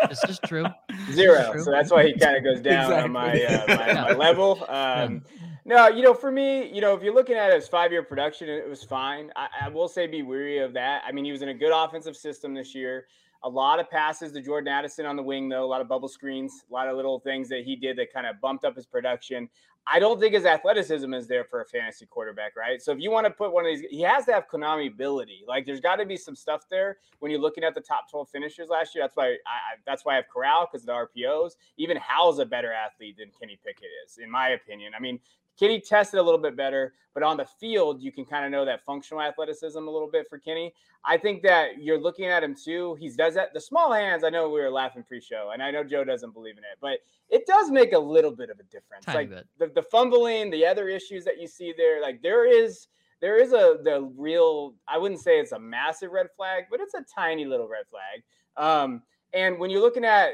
[0.09, 0.65] this is true.
[1.11, 1.51] Zero.
[1.51, 1.63] True.
[1.63, 3.03] So that's why he kind of goes down exactly.
[3.03, 4.03] on my, uh, my, yeah.
[4.03, 4.65] my, level.
[4.69, 5.47] Um, yeah.
[5.65, 8.47] No, you know, for me, you know, if you're looking at his five year production,
[8.47, 9.31] it was fine.
[9.35, 11.01] I, I will say be weary of that.
[11.05, 13.07] I mean, he was in a good offensive system this year.
[13.43, 15.65] A lot of passes to Jordan Addison on the wing, though.
[15.65, 18.25] A lot of bubble screens, a lot of little things that he did that kind
[18.25, 19.49] of bumped up his production.
[19.91, 22.81] I don't think his athleticism is there for a fantasy quarterback, right?
[22.81, 25.43] So if you want to put one of these, he has to have Konami ability.
[25.47, 28.29] Like there's got to be some stuff there when you're looking at the top 12
[28.29, 29.03] finishers last year.
[29.03, 31.51] That's why I, that's why I have Corral because of the RPOs.
[31.77, 34.93] Even Howell's a better athlete than Kenny Pickett is, in my opinion.
[34.95, 35.19] I mean,
[35.59, 38.63] Kenny tested a little bit better, but on the field, you can kind of know
[38.63, 40.73] that functional athleticism a little bit for Kenny.
[41.03, 42.95] I think that you're looking at him too.
[42.99, 43.53] He does that.
[43.53, 46.33] The small hands, I know we were laughing pre show, and I know Joe doesn't
[46.33, 49.05] believe in it, but it does make a little bit of a difference.
[49.05, 52.87] Tiny like the, the fumbling, the other issues that you see there, like there is
[53.19, 56.93] there is a the real i wouldn't say it's a massive red flag but it's
[56.93, 58.21] a tiny little red flag
[58.57, 59.01] um,
[59.33, 60.33] and when you're looking at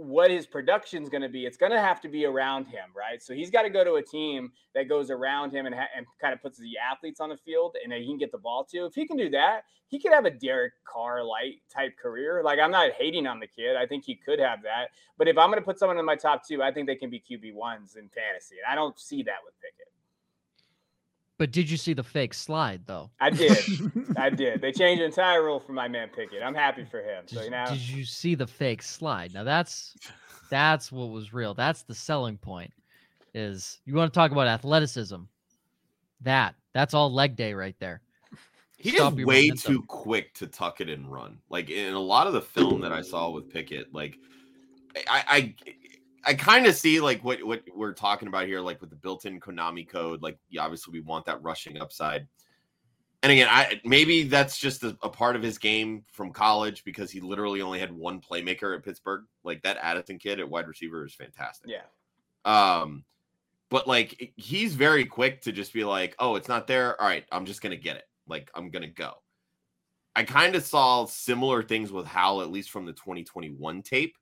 [0.00, 2.88] what his production is going to be, it's going to have to be around him,
[2.96, 3.22] right?
[3.22, 6.06] So he's got to go to a team that goes around him and, ha- and
[6.20, 8.86] kind of puts the athletes on the field and he can get the ball to.
[8.86, 12.42] If he can do that, he could have a Derek Carr light type career.
[12.42, 13.76] Like I'm not hating on the kid.
[13.76, 14.88] I think he could have that.
[15.18, 17.10] But if I'm going to put someone in my top two, I think they can
[17.10, 18.56] be QB ones in fantasy.
[18.64, 19.54] And I don't see that with.
[21.40, 23.08] But did you see the fake slide though?
[23.18, 23.56] I did.
[24.18, 24.60] I did.
[24.60, 26.42] They changed the entire rule for my man Pickett.
[26.42, 27.24] I'm happy for him.
[27.24, 27.64] So you know.
[27.66, 29.32] Did you see the fake slide?
[29.32, 29.96] Now that's
[30.50, 31.54] that's what was real.
[31.54, 32.70] That's the selling point.
[33.32, 35.16] Is you want to talk about athleticism?
[36.20, 38.02] That that's all leg day right there.
[38.76, 39.76] He Stop is way momentum.
[39.76, 41.38] too quick to tuck it and run.
[41.48, 44.18] Like in a lot of the film that I saw with Pickett, like
[45.08, 45.54] I, I
[46.24, 49.40] I kind of see like what what we're talking about here, like with the built-in
[49.40, 50.22] Konami code.
[50.22, 52.26] Like, yeah, obviously, we want that rushing upside.
[53.22, 57.10] And again, I maybe that's just a, a, part of his game from college because
[57.10, 59.24] he literally only had one playmaker at Pittsburgh.
[59.44, 61.70] Like that Addison kid at wide receiver is fantastic.
[61.70, 61.82] Yeah.
[62.46, 63.04] Um,
[63.68, 67.00] but like he's very quick to just be like, oh, it's not there.
[67.00, 68.04] All right, I'm just gonna get it.
[68.26, 69.14] Like I'm gonna go.
[70.16, 74.16] I kind of saw similar things with Howell, at least from the 2021 tape.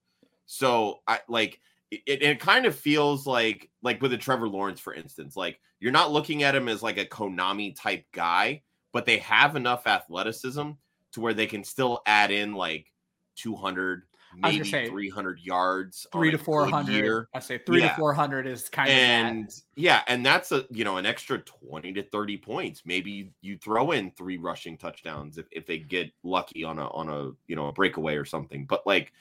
[0.46, 4.94] So I like it, it kind of feels like like with a Trevor Lawrence, for
[4.94, 9.18] instance, like you're not looking at him as like a Konami type guy, but they
[9.18, 10.70] have enough athleticism
[11.12, 12.92] to where they can still add in like
[13.36, 14.02] 200
[14.36, 17.88] maybe say, 300 yards three to 400 i say three yeah.
[17.88, 21.38] to 400 is kind and, of and yeah and that's a you know an extra
[21.38, 22.82] 20 to 30 points.
[22.84, 27.08] Maybe you throw in three rushing touchdowns if, if they get lucky on a on
[27.08, 28.66] a you know a breakaway or something.
[28.66, 29.12] But like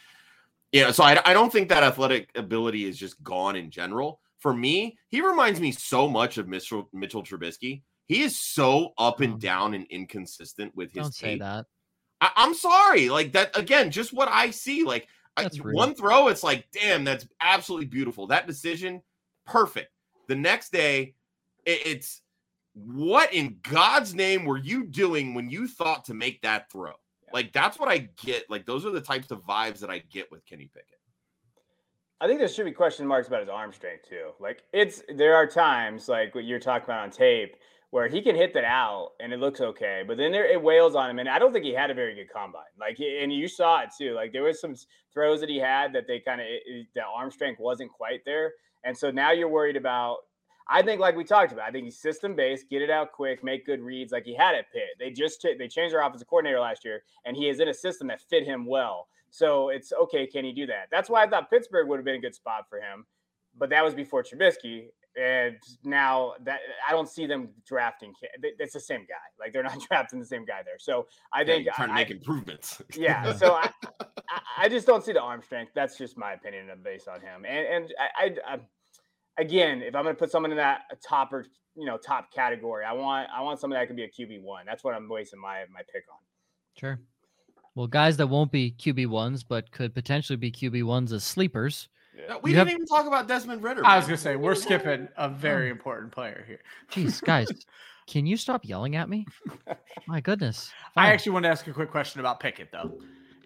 [0.71, 4.19] yeah, so I, I don't think that athletic ability is just gone in general.
[4.39, 7.81] For me, he reminds me so much of Mitchell, Mitchell Trubisky.
[8.05, 9.37] He is so up and oh.
[9.37, 11.03] down and inconsistent with his.
[11.03, 11.39] Don't tape.
[11.39, 11.65] say that.
[12.19, 13.91] I, am sorry, like that again.
[13.91, 18.27] Just what I see, like I, one throw, it's like, damn, that's absolutely beautiful.
[18.27, 19.01] That decision,
[19.45, 19.91] perfect.
[20.27, 21.13] The next day,
[21.65, 22.21] it, it's
[22.73, 26.93] what in God's name were you doing when you thought to make that throw?
[27.33, 28.49] Like that's what I get.
[28.49, 30.99] Like those are the types of vibes that I get with Kenny Pickett.
[32.19, 34.31] I think there should be question marks about his arm strength too.
[34.39, 37.55] Like it's there are times like what you're talking about on tape
[37.91, 40.95] where he can hit that out and it looks okay, but then there it wails
[40.95, 41.19] on him.
[41.19, 42.63] And I don't think he had a very good combine.
[42.79, 44.13] Like and you saw it too.
[44.13, 44.75] Like there was some
[45.13, 46.47] throws that he had that they kind of
[46.95, 48.53] the arm strength wasn't quite there.
[48.83, 50.17] And so now you're worried about
[50.69, 53.43] I think, like we talked about, I think he's system based, get it out quick,
[53.43, 54.89] make good reads, like he had at Pitt.
[54.99, 58.07] They just they changed their offensive coordinator last year, and he is in a system
[58.07, 59.07] that fit him well.
[59.29, 60.87] So it's okay, can he do that?
[60.91, 63.05] That's why I thought Pittsburgh would have been a good spot for him,
[63.57, 68.13] but that was before Trubisky, and now that I don't see them drafting.
[68.41, 69.15] It's the same guy.
[69.39, 70.77] Like they're not drafting the same guy there.
[70.79, 72.81] So I think yeah, trying I, to make improvements.
[72.95, 73.33] yeah.
[73.33, 73.71] So I,
[74.57, 75.71] I just don't see the arm strength.
[75.73, 77.45] That's just my opinion based on him.
[77.47, 78.59] And and I, I
[79.37, 82.85] again, if I'm going to put someone in that top or you know top category,
[82.85, 84.65] I want I want someone that can be a QB one.
[84.65, 86.19] That's what I'm wasting my my pick on.
[86.77, 86.99] Sure.
[87.75, 91.89] Well, guys that won't be QB ones, but could potentially be QB ones as sleepers.
[92.15, 92.37] Yeah.
[92.41, 92.75] we you didn't have...
[92.75, 93.85] even talk about Desmond Ridder.
[93.85, 95.71] I was gonna say we're skipping a very oh.
[95.71, 96.59] important player here.
[96.91, 97.47] Jeez, guys,
[98.07, 99.27] can you stop yelling at me?
[100.07, 100.71] My goodness.
[100.95, 101.05] Fine.
[101.05, 102.99] I actually want to ask a quick question about Pickett though.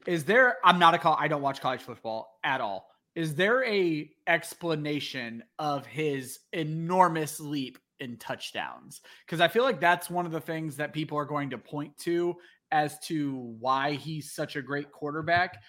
[0.07, 0.57] Is there?
[0.63, 1.15] I'm not a call.
[1.19, 7.77] I don't watch college football at all is there a explanation of his enormous leap
[7.99, 11.49] in touchdowns because i feel like that's one of the things that people are going
[11.51, 12.35] to point to
[12.71, 15.61] as to why he's such a great quarterback.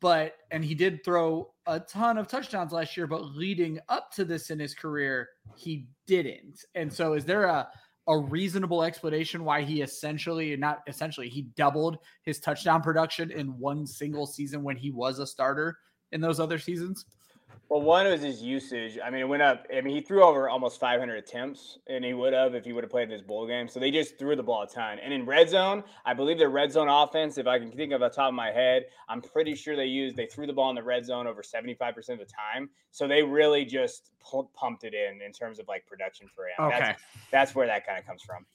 [0.00, 4.24] But, and he did throw a ton of touchdowns last year, but leading up to
[4.24, 6.64] this in his career, he didn't.
[6.74, 7.68] And so, is there a,
[8.06, 13.86] a reasonable explanation why he essentially, not essentially, he doubled his touchdown production in one
[13.86, 15.78] single season when he was a starter
[16.12, 17.06] in those other seasons?
[17.68, 18.98] Well, one was his usage.
[19.04, 19.66] I mean, it went up.
[19.74, 22.82] I mean, he threw over almost 500 attempts, and he would have if he would
[22.82, 23.68] have played in this bowl game.
[23.68, 24.98] So they just threw the ball a ton.
[24.98, 28.00] And in red zone, I believe their red zone offense, if I can think of
[28.00, 30.76] the top of my head, I'm pretty sure they used they threw the ball in
[30.76, 32.70] the red zone over 75% of the time.
[32.90, 34.12] So they really just
[34.54, 36.72] pumped it in in terms of like production for him.
[36.72, 38.46] Okay, that's, that's where that kind of comes from.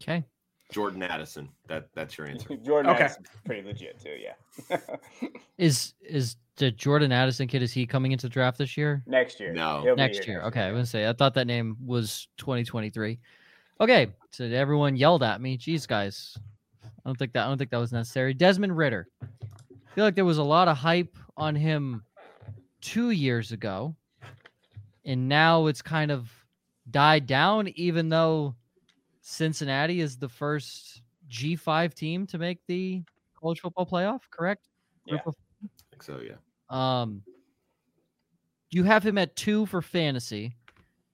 [0.00, 0.24] Okay.
[0.72, 1.48] Jordan Addison.
[1.68, 2.56] That that's your answer.
[2.64, 3.04] Jordan okay.
[3.04, 4.16] Addison's pretty legit too.
[4.18, 4.78] Yeah.
[5.58, 7.62] is is the Jordan Addison kid?
[7.62, 9.02] Is he coming into the draft this year?
[9.06, 9.52] Next year.
[9.52, 9.94] No.
[9.94, 10.42] Next year.
[10.42, 13.18] Okay, I was gonna say I thought that name was 2023.
[13.80, 15.58] Okay, so everyone yelled at me.
[15.58, 16.36] Jeez, guys,
[16.84, 18.34] I don't think that I don't think that was necessary.
[18.34, 19.08] Desmond Ridder.
[19.22, 22.04] I feel like there was a lot of hype on him
[22.80, 23.94] two years ago,
[25.04, 26.30] and now it's kind of
[26.90, 27.68] died down.
[27.74, 28.54] Even though
[29.26, 31.00] Cincinnati is the first
[31.30, 33.02] G5 team to make the
[33.40, 34.68] college football playoff, correct?
[35.06, 35.16] Yeah.
[35.16, 35.32] I
[35.90, 36.34] think so, yeah.
[36.68, 37.22] Um,
[38.68, 40.54] you have him at two for fantasy.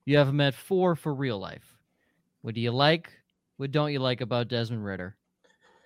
[0.03, 1.77] You have him at four for real life.
[2.41, 3.13] What do you like?
[3.55, 5.15] What don't you like about Desmond Ridder?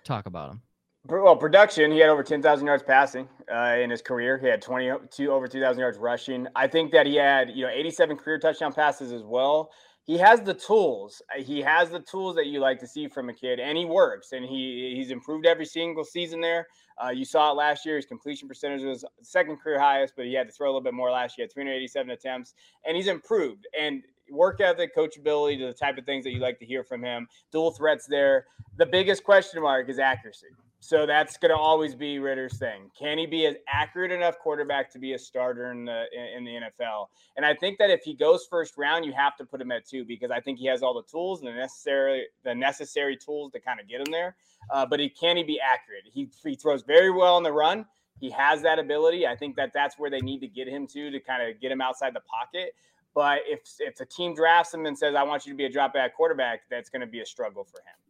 [0.04, 0.62] Talk about him.
[1.06, 4.36] Well, production, he had over 10,000 yards passing uh, in his career.
[4.38, 6.48] He had 22 over 2,000 yards rushing.
[6.56, 9.70] I think that he had, you know, 87 career touchdown passes as well
[10.06, 11.20] he has the tools.
[11.36, 13.84] Uh, he has the tools that you like to see from a kid, and he
[13.84, 14.32] works.
[14.32, 16.68] And he he's improved every single season there.
[17.02, 17.96] Uh, you saw it last year.
[17.96, 20.94] His completion percentage was second career highest, but he had to throw a little bit
[20.94, 21.48] more last year.
[21.52, 22.54] 387 attempts,
[22.86, 23.66] and he's improved.
[23.78, 27.02] And work ethic, coachability, to the type of things that you like to hear from
[27.02, 27.26] him.
[27.50, 28.46] Dual threats there.
[28.76, 30.46] The biggest question mark is accuracy.
[30.86, 32.92] So that's going to always be Ridder's thing.
[32.96, 36.04] Can he be an accurate enough quarterback to be a starter in the
[36.36, 37.08] in the NFL?
[37.36, 39.84] And I think that if he goes first round, you have to put him at
[39.84, 43.50] two because I think he has all the tools and the necessary the necessary tools
[43.54, 44.36] to kind of get him there.
[44.70, 46.04] Uh, but he can he be accurate?
[46.04, 47.84] He he throws very well on the run.
[48.20, 49.26] He has that ability.
[49.26, 51.72] I think that that's where they need to get him to to kind of get
[51.72, 52.76] him outside the pocket.
[53.12, 55.68] But if if the team drafts him and says, "I want you to be a
[55.68, 58.05] drop back quarterback," that's going to be a struggle for him.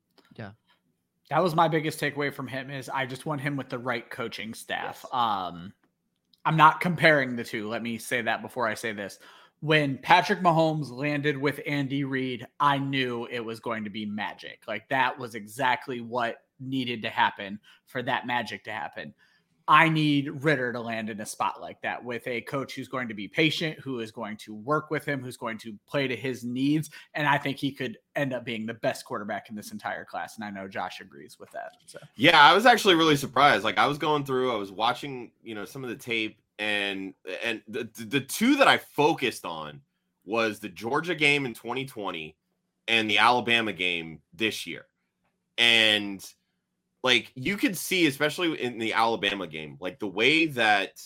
[1.31, 4.09] That was my biggest takeaway from him is I just want him with the right
[4.09, 5.01] coaching staff.
[5.05, 5.13] Yes.
[5.13, 5.73] Um,
[6.45, 7.69] I'm not comparing the two.
[7.69, 9.19] Let me say that before I say this.
[9.61, 14.61] When Patrick Mahomes landed with Andy Reid, I knew it was going to be magic.
[14.69, 19.13] Like that was exactly what needed to happen for that magic to happen.
[19.69, 23.09] I need Ridder to land in a spot like that with a coach who's going
[23.09, 26.15] to be patient, who is going to work with him, who's going to play to
[26.15, 26.91] his needs.
[27.15, 30.37] And I think he could end up being the best quarterback in this entire class.
[30.37, 31.73] And I know Josh agrees with that.
[31.87, 33.65] So yeah, I was actually really surprised.
[33.65, 37.13] Like I was going through, I was watching, you know, some of the tape and
[37.45, 39.81] and the the two that I focused on
[40.25, 42.37] was the Georgia game in 2020
[42.89, 44.87] and the Alabama game this year.
[45.59, 46.25] And
[47.07, 51.01] like you could see, especially in the Alabama game, like the way that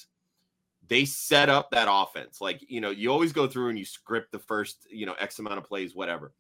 [0.89, 2.41] they set up that offense.
[2.41, 5.39] Like, you know, you always go through and you script the first, you know, X
[5.41, 6.33] amount of plays, whatever.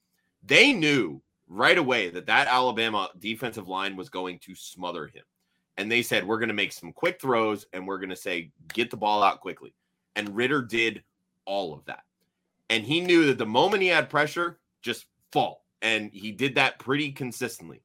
[0.42, 5.24] They knew right away that that Alabama defensive line was going to smother him.
[5.76, 8.52] And they said, we're going to make some quick throws and we're going to say,
[8.72, 9.74] get the ball out quickly.
[10.16, 11.02] And Ridder did
[11.44, 12.04] all of that.
[12.70, 15.66] And he knew that the moment he had pressure, just fall.
[15.82, 17.82] And he did that pretty consistently.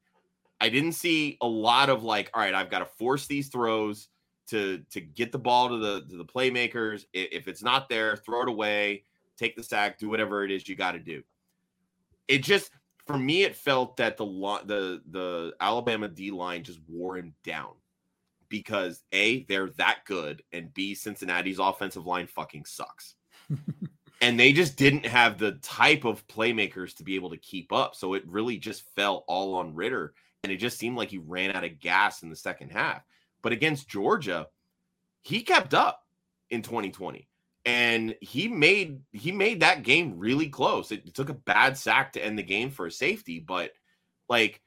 [0.61, 4.09] I didn't see a lot of like, all right, I've got to force these throws
[4.47, 7.05] to to get the ball to the to the playmakers.
[7.13, 9.03] If it's not there, throw it away,
[9.37, 11.23] take the sack, do whatever it is you got to do.
[12.27, 12.71] It just
[13.05, 14.25] for me, it felt that the
[14.65, 17.73] the the Alabama D line just wore him down
[18.49, 23.15] because a they're that good, and b Cincinnati's offensive line fucking sucks.
[24.21, 27.95] and they just didn't have the type of playmakers to be able to keep up.
[27.95, 30.13] So it really just fell all on Ridder
[30.45, 33.01] and it just seemed like he ran out of gas in the second half.
[33.41, 34.47] But against Georgia,
[35.23, 36.03] he kept up
[36.51, 37.27] in 2020
[37.65, 40.91] and he made he made that game really close.
[40.91, 43.71] It, took a bad sack to end the game for a safety, but
[44.29, 44.61] like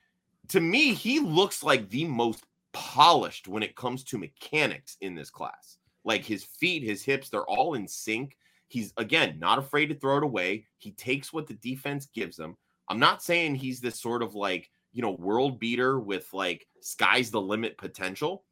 [0.49, 5.31] to me, he looks like the most polished when it comes to mechanics in this
[5.31, 5.79] class.
[6.05, 8.37] Like his feet, his hips, they're all in sync.
[8.67, 10.67] He's again not afraid to throw it away.
[10.79, 12.57] He takes what the defense gives him.
[12.89, 17.31] I'm not saying he's this sort of like you know, world beater with like sky's
[17.31, 18.45] the limit potential.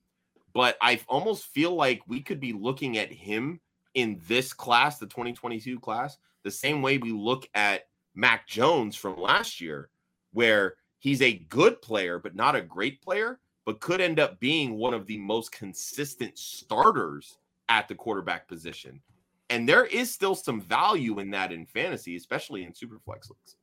[0.52, 3.60] But I almost feel like we could be looking at him
[3.94, 9.20] in this class, the 2022 class, the same way we look at Mac Jones from
[9.20, 9.90] last year,
[10.32, 10.76] where
[11.06, 14.94] He's a good player, but not a great player, but could end up being one
[14.94, 19.00] of the most consistent starters at the quarterback position.
[19.50, 23.56] And there is still some value in that in fantasy, especially in superflex leagues.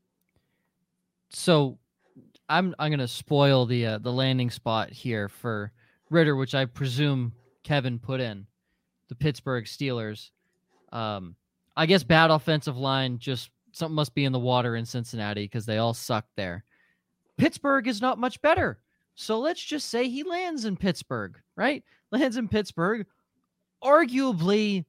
[1.32, 1.78] So
[2.50, 5.72] I'm I'm gonna spoil the uh, the landing spot here for
[6.10, 7.34] Ridder, which I presume
[7.64, 8.46] Kevin put in
[9.10, 10.32] the Pittsburgh Steelers.
[10.92, 11.36] Um,
[11.76, 15.66] I guess bad offensive line, just something must be in the water in Cincinnati because
[15.66, 16.64] they all suck there.
[17.38, 18.80] Pittsburgh is not much better.
[19.16, 21.84] So let's just say he lands in Pittsburgh, right?
[22.12, 23.06] Lands in Pittsburgh,
[23.84, 24.86] arguably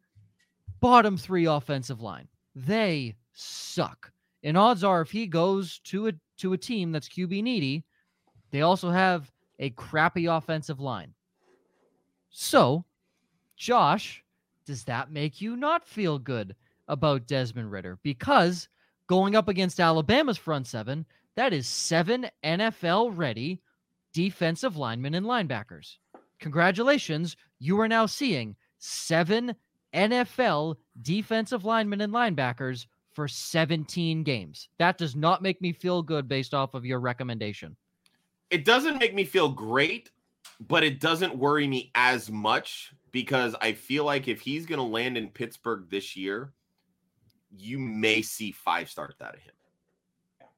[0.81, 2.29] bottom three offensive line.
[2.55, 4.13] They suck.
[4.43, 7.85] And odds are if he goes to a to a team that's QB needy,
[8.51, 11.15] they also have a crappy offensive line.
[12.31, 12.85] So,
[13.57, 14.25] Josh,
[14.67, 16.57] does that make you not feel good
[16.89, 17.99] about Desmond Ridder?
[18.03, 18.69] Because
[19.07, 21.07] going up against Alabama's front seven,
[21.37, 23.61] that is seven NFL ready
[24.13, 25.97] defensive linemen and linebackers.
[26.39, 29.55] Congratulations, you are now seeing seven
[29.95, 34.69] NFL defensive linemen and linebackers for 17 games.
[34.79, 37.77] That does not make me feel good based off of your recommendation.
[38.51, 40.11] It doesn't make me feel great,
[40.61, 44.85] but it doesn't worry me as much because I feel like if he's going to
[44.85, 46.53] land in Pittsburgh this year,
[47.57, 49.53] you may see five starts out of him.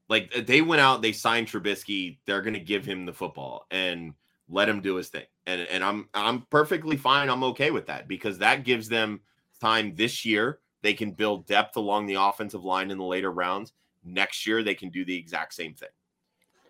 [0.09, 2.19] Like uh, they went out, they signed Trubisky.
[2.27, 4.15] They're going to give him the football and
[4.49, 5.27] let him do his thing.
[5.47, 7.29] And and I'm I'm perfectly fine.
[7.29, 9.21] I'm okay with that because that gives them
[9.61, 10.61] time this year.
[10.87, 13.73] They can build depth along the offensive line in the later rounds.
[14.05, 15.89] Next year, they can do the exact same thing.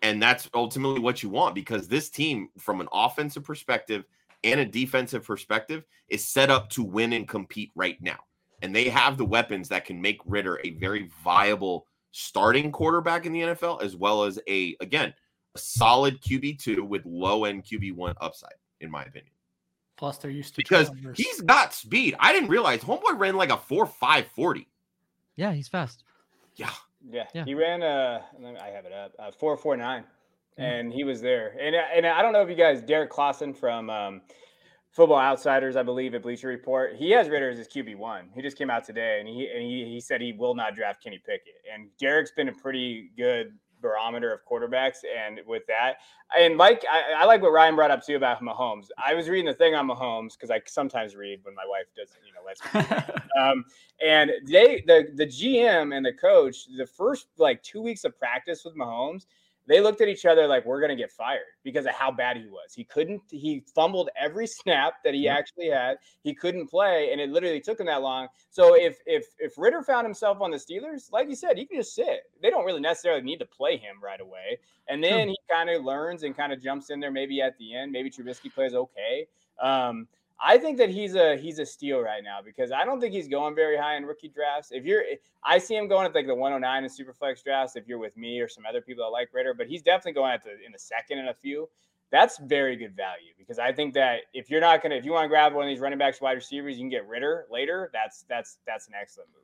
[0.01, 4.05] And that's ultimately what you want because this team, from an offensive perspective
[4.43, 8.17] and a defensive perspective, is set up to win and compete right now.
[8.63, 13.33] And they have the weapons that can make Ridder a very viable starting quarterback in
[13.33, 15.13] the NFL, as well as a, again,
[15.53, 19.36] a solid QB2 with low end QB1 upside, in my opinion.
[19.97, 22.15] Plus, they're used to because he's got speed.
[22.19, 24.67] I didn't realize Homeboy ran like a four five forty.
[25.35, 26.03] Yeah, he's fast.
[26.55, 26.69] Yeah.
[27.09, 27.45] Yeah, yeah.
[27.45, 28.21] he ran uh
[28.61, 30.61] I have it up uh, four four nine, mm-hmm.
[30.61, 31.55] and he was there.
[31.59, 34.21] And and I don't know if you guys, Derek Klassen from um,
[34.91, 36.95] Football Outsiders, I believe, at Bleacher Report.
[36.95, 38.29] He has Ridder as his QB one.
[38.33, 41.03] He just came out today, and he and he, he said he will not draft
[41.03, 41.61] Kenny Pickett.
[41.73, 45.95] And Derek's been a pretty good barometer of quarterbacks, and with that,
[46.37, 48.87] and like I, I, like what Ryan brought up too about Mahomes.
[48.97, 52.19] I was reading the thing on Mahomes because I sometimes read when my wife doesn't,
[52.25, 53.41] you know, lets me.
[53.41, 53.65] um,
[54.03, 58.63] and they, the the GM and the coach, the first like two weeks of practice
[58.65, 59.25] with Mahomes
[59.67, 62.37] they looked at each other like we're going to get fired because of how bad
[62.37, 62.73] he was.
[62.73, 65.97] He couldn't, he fumbled every snap that he actually had.
[66.23, 68.27] He couldn't play, and it literally took him that long.
[68.49, 71.77] So if if if Ridder found himself on the Steelers, like you said, he can
[71.77, 72.23] just sit.
[72.41, 75.83] They don't really necessarily need to play him right away, and then he kind of
[75.83, 77.91] learns and kind of jumps in there maybe at the end.
[77.91, 79.27] Maybe Trubisky plays okay.
[79.61, 80.07] Um,
[80.39, 83.27] I think that he's a he's a steal right now because I don't think he's
[83.27, 84.71] going very high in rookie drafts.
[84.71, 85.03] If you're,
[85.43, 87.75] I see him going at like the 109 in superflex drafts.
[87.75, 90.33] If you're with me or some other people that like Ridder, but he's definitely going
[90.33, 91.67] at the in the second in a few.
[92.11, 95.25] That's very good value because I think that if you're not gonna, if you want
[95.25, 97.89] to grab one of these running backs, wide receivers, you can get Ridder later.
[97.91, 99.43] That's that's that's an excellent move.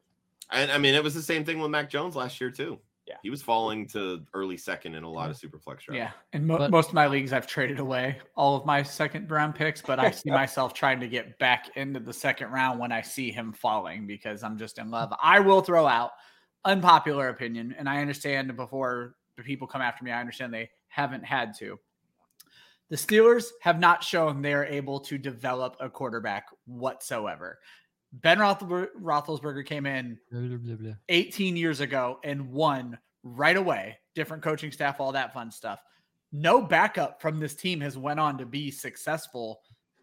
[0.51, 2.79] And I mean, it was the same thing with Mac Jones last year too.
[3.13, 3.19] Yeah.
[3.21, 5.97] He was falling to early second in a lot of super flex drafts.
[5.97, 6.11] Yeah.
[6.33, 9.53] And mo- but, most of my leagues, I've traded away all of my second round
[9.53, 13.01] picks, but I see myself trying to get back into the second round when I
[13.01, 15.13] see him falling because I'm just in love.
[15.21, 16.11] I will throw out
[16.65, 21.23] unpopular opinion, and I understand before the people come after me, I understand they haven't
[21.23, 21.79] had to.
[22.89, 27.59] The Steelers have not shown they're able to develop a quarterback whatsoever.
[28.13, 30.19] Ben Roethlisberger came in
[31.09, 33.97] 18 years ago and won right away.
[34.13, 35.79] Different coaching staff, all that fun stuff.
[36.31, 39.61] No backup from this team has went on to be successful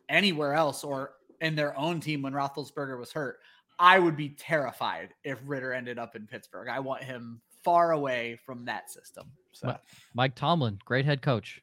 [0.09, 3.39] anywhere else or in their own team when Roethlisberger was hurt.
[3.79, 6.69] I would be terrified if Ridder ended up in Pittsburgh.
[6.69, 9.31] I want him far away from that system.
[9.53, 9.77] So
[10.15, 11.63] Mike Tomlin, great head coach.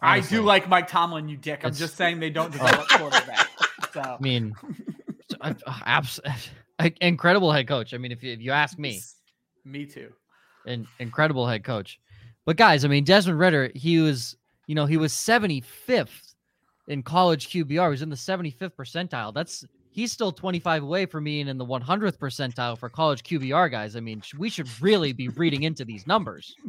[0.00, 0.36] Honestly.
[0.36, 1.60] I do like Mike Tomlin, you dick.
[1.62, 2.66] I'm it's, just saying they don't oh.
[2.66, 3.48] develop quarterback.
[3.92, 4.54] So I mean
[5.44, 6.20] Uh, abs-
[7.00, 7.94] incredible head coach.
[7.94, 9.00] I mean, if you, if you ask me,
[9.64, 10.12] me too.
[10.66, 12.00] An incredible head coach.
[12.46, 14.36] But guys, I mean, Desmond Ridder, he was,
[14.66, 16.34] you know, he was 75th
[16.88, 17.68] in college QBR.
[17.68, 19.32] He was in the 75th percentile.
[19.32, 23.96] That's he's still 25 away from being in the 100th percentile for college QBR guys.
[23.96, 26.54] I mean, we should really be reading into these numbers.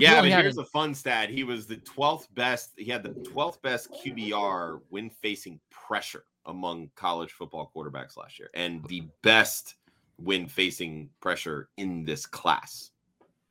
[0.00, 1.28] Yeah, but here's a fun stat.
[1.28, 2.70] He was the 12th best.
[2.76, 8.50] He had the 12th best QBR when facing pressure among college football quarterbacks last year
[8.54, 9.76] and the best
[10.16, 12.90] when facing pressure in this class.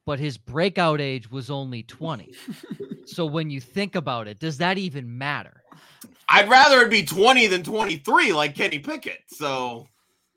[0.05, 2.33] but his breakout age was only 20.
[3.05, 5.63] so when you think about it, does that even matter?
[6.29, 9.19] I'd rather it be 20 than 23 like Kenny Pickett.
[9.27, 9.87] So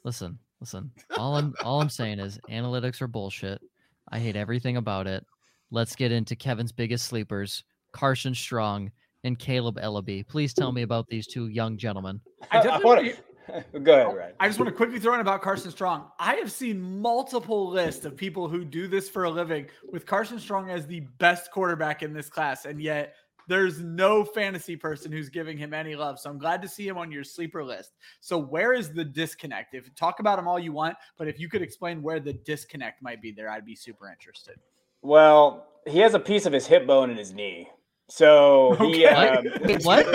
[0.04, 0.90] listen, listen.
[1.16, 3.60] All I'm all I'm saying is analytics are bullshit.
[4.08, 5.24] I hate everything about it.
[5.72, 8.90] Let's get into Kevin's biggest sleepers, Carson Strong
[9.24, 10.26] and Kaleb Eleby.
[10.26, 12.20] Please tell me about these two young gentlemen.
[12.50, 13.14] I uh, uh, definitely
[13.82, 14.32] Go ahead, Ryan.
[14.40, 16.06] I just want to quickly throw in about Carson Strong.
[16.18, 20.38] I have seen multiple lists of people who do this for a living with Carson
[20.38, 23.14] Strong as the best quarterback in this class, and yet
[23.48, 26.20] there's no fantasy person who's giving him any love.
[26.20, 27.92] So I'm glad to see him on your sleeper list.
[28.20, 29.74] So where is the disconnect?
[29.74, 33.02] If talk about him all you want, but if you could explain where the disconnect
[33.02, 34.56] might be there, I'd be super interested.
[35.02, 37.68] Well, he has a piece of his hip bone in his knee.
[38.10, 39.14] So he okay.
[39.14, 40.06] um, what?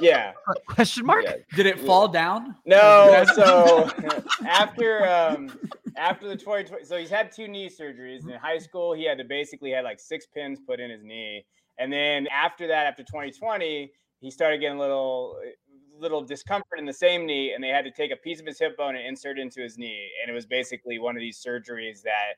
[0.00, 0.32] yeah.
[0.66, 1.24] Question mark?
[1.24, 1.36] Yeah.
[1.56, 2.54] Did it fall down?
[2.66, 3.24] No.
[3.34, 3.90] so
[4.46, 5.50] after um
[5.96, 8.92] after the 2020, so he's had two knee surgeries in high school.
[8.92, 11.44] He had to basically had like six pins put in his knee.
[11.78, 13.90] And then after that, after 2020,
[14.20, 15.38] he started getting a little
[15.98, 18.58] little discomfort in the same knee, and they had to take a piece of his
[18.58, 20.08] hip bone and insert it into his knee.
[20.22, 22.36] And it was basically one of these surgeries that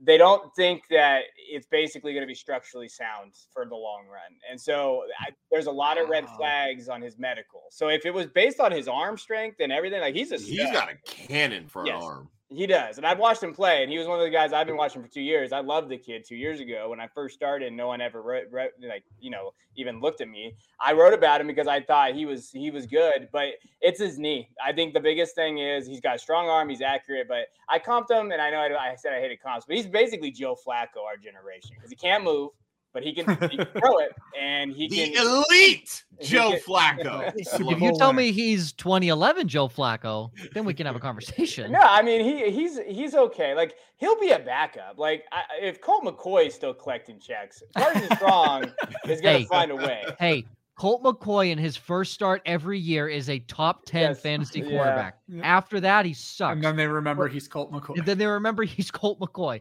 [0.00, 4.36] they don't think that it's basically going to be structurally sound for the long run.
[4.50, 7.62] And so I, there's a lot of red flags on his medical.
[7.70, 10.70] So if it was based on his arm strength and everything, like he's a he's
[10.72, 11.96] got a cannon for yes.
[11.96, 12.28] an arm.
[12.54, 12.98] He does.
[12.98, 15.02] And I've watched him play, and he was one of the guys I've been watching
[15.02, 15.52] for two years.
[15.52, 17.68] I loved the kid two years ago when I first started.
[17.68, 20.54] and No one ever wrote, wrote, like, you know, even looked at me.
[20.78, 24.18] I wrote about him because I thought he was he was good, but it's his
[24.18, 24.50] knee.
[24.64, 27.78] I think the biggest thing is he's got a strong arm, he's accurate, but I
[27.78, 30.54] comped him, and I know I, I said I hated comps, but he's basically Joe
[30.54, 32.50] Flacco, our generation, because he can't move
[32.92, 37.32] but he can, he can throw it and he the can elite Joe can, Flacco.
[37.36, 41.72] if you tell me he's 2011 Joe Flacco, then we can have a conversation.
[41.72, 43.54] No, I mean he he's he's okay.
[43.54, 44.98] Like he'll be a backup.
[44.98, 48.72] Like I, if Colt McCoy is still collecting checks, Carson Strong
[49.08, 50.04] is gonna hey, find a way.
[50.18, 50.44] Hey.
[50.74, 54.20] Colt McCoy in his first start every year is a top 10 yes.
[54.20, 55.18] fantasy quarterback.
[55.28, 55.42] Yeah.
[55.44, 56.54] After that, he sucks.
[56.54, 57.98] And then they remember he's Colt McCoy.
[57.98, 59.60] And then they remember he's Colt McCoy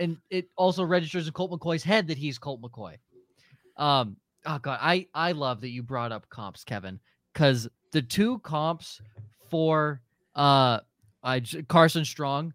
[0.00, 2.96] and it also registers in Colt McCoy's head that he's Colt McCoy.
[3.76, 6.98] Um, oh god, I I love that you brought up comps, Kevin,
[7.32, 9.00] because the two comps
[9.48, 10.00] for
[10.34, 10.80] uh,
[11.22, 12.54] I Carson Strong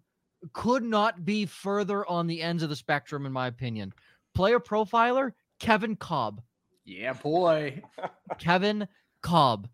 [0.53, 3.93] could not be further on the ends of the spectrum, in my opinion.
[4.33, 6.41] Player profiler Kevin Kolb.
[6.83, 7.81] Yeah, boy.
[8.37, 8.87] Kevin
[9.21, 9.69] Kolb.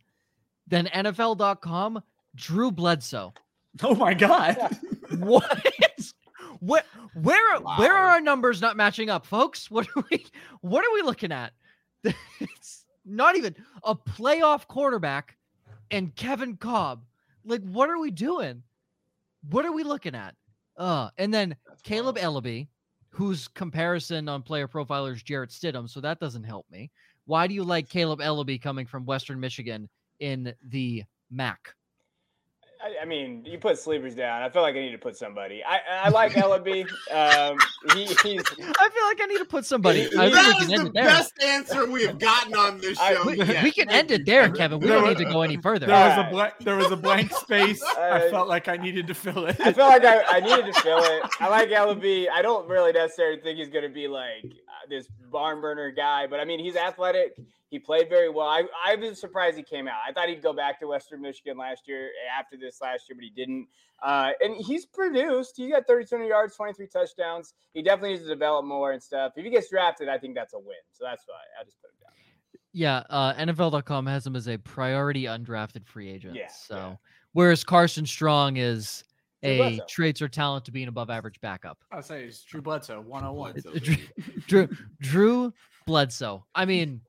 [0.67, 2.01] Then NFL.com,
[2.35, 3.33] Drew Bledsoe.
[3.83, 4.57] Oh my God.
[5.19, 5.65] what?
[6.61, 6.83] Where
[7.15, 7.75] where wow.
[7.79, 9.71] where are our numbers not matching up, folks?
[9.71, 10.25] What are we
[10.61, 11.53] what are we looking at?
[12.39, 15.37] it's not even a playoff quarterback
[15.89, 17.03] and Kevin Kolb.
[17.43, 18.61] Like, what are we doing?
[19.49, 20.35] What are we looking at?
[20.77, 22.43] Uh, and then That's Kaleb wild.
[22.43, 22.67] Eleby,
[23.09, 26.91] whose comparison on player profiler is Jarrett Stidham, so that doesn't help me.
[27.25, 29.89] Why do you like Kaleb Eleby coming from Western Michigan
[30.19, 31.73] in the MAC?
[32.83, 34.41] I, I, mean, you put sleepers down.
[34.41, 35.63] I feel like I need to put somebody.
[35.63, 36.81] I, I like Eleby.
[37.11, 37.57] Um,
[37.93, 38.15] he, he's.
[38.23, 40.09] I feel like I need to put somebody.
[40.09, 43.03] He, I that is the best answer we have gotten on this show.
[43.03, 44.79] I, we, we, can end it there, Kevin.
[44.79, 45.85] We don't need to go any further.
[45.85, 46.53] There was a blank.
[46.61, 47.83] There was a blank space.
[47.83, 49.59] I felt like I needed to fill it.
[49.59, 51.23] I felt like I, I needed to fill it.
[51.39, 52.29] I like Eleby.
[52.29, 56.27] I don't really necessarily think he's going to be like uh, this barn burner guy,
[56.27, 57.37] but I mean, he's athletic.
[57.69, 58.47] He played very well.
[58.47, 59.99] I, I was surprised he came out.
[60.07, 63.23] I thought he'd go back to Western Michigan last year after this last year, but
[63.23, 63.67] he didn't.
[64.03, 65.53] Uh, and he's produced.
[65.55, 67.53] He got 32 yards, 23 touchdowns.
[67.73, 69.33] He definitely needs to develop more and stuff.
[69.37, 70.75] If he gets drafted, I think that's a win.
[70.91, 72.11] So that's why I just put him down.
[72.73, 76.35] Yeah, uh, NFL.com has him as a priority undrafted free agent.
[76.35, 76.47] Yeah.
[76.47, 76.95] So yeah.
[77.33, 79.03] whereas Carson Strong is
[79.43, 81.77] a traits or talent to be an above average backup.
[81.91, 83.55] I'll say it's Drew Bledsoe, 101.
[83.79, 83.97] Drew,
[84.47, 84.69] Drew,
[85.01, 85.53] Drew
[85.85, 86.45] Bledsoe.
[86.53, 87.01] I mean,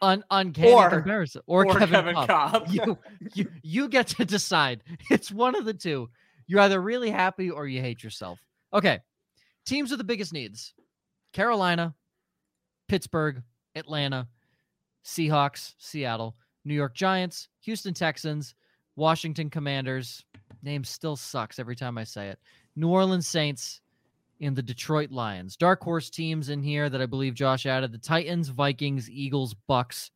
[0.00, 2.28] un- uncanny or, comparison or, or Kevin, Kevin Kolb.
[2.28, 2.68] Kolb.
[2.68, 2.98] you,
[3.34, 4.82] you you get to decide.
[5.10, 6.10] It's one of the two.
[6.46, 8.38] You're either really happy or you hate yourself.
[8.72, 9.00] Okay.
[9.64, 10.74] Teams with the biggest needs.
[11.32, 11.94] Carolina,
[12.88, 13.42] Pittsburgh,
[13.74, 14.28] Atlanta,
[15.04, 18.54] Seahawks, Seattle, New York Giants, Houston Texans,
[18.96, 20.24] Washington Commanders.
[20.62, 22.38] Name still sucks every time I say it.
[22.76, 23.82] New Orleans Saints,
[24.42, 25.56] in the Detroit Lions.
[25.56, 30.10] Dark horse teams in here that I believe Josh added the Titans, Vikings, Eagles, Bucks,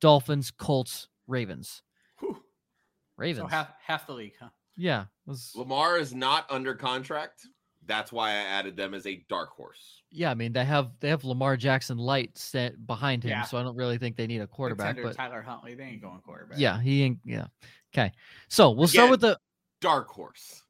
[0.00, 1.82] Dolphins, Colts, Ravens.
[2.18, 2.36] Whew.
[3.16, 3.44] Ravens.
[3.44, 4.48] So half half the league, huh?
[4.76, 5.04] Yeah.
[5.26, 5.52] Was...
[5.54, 7.46] Lamar is not under contract.
[7.86, 10.02] That's why I added them as a dark horse.
[10.10, 13.42] Yeah, I mean they have they have Lamar Jackson light set behind him, yeah.
[13.42, 15.00] so I don't really think they need a quarterback.
[15.00, 16.58] but Tyler Huntley, they ain't going quarterback.
[16.58, 17.20] Yeah, he ain't.
[17.24, 17.46] Yeah.
[17.94, 18.12] Okay,
[18.48, 19.38] so we'll Again, start with the
[19.80, 20.62] dark horse.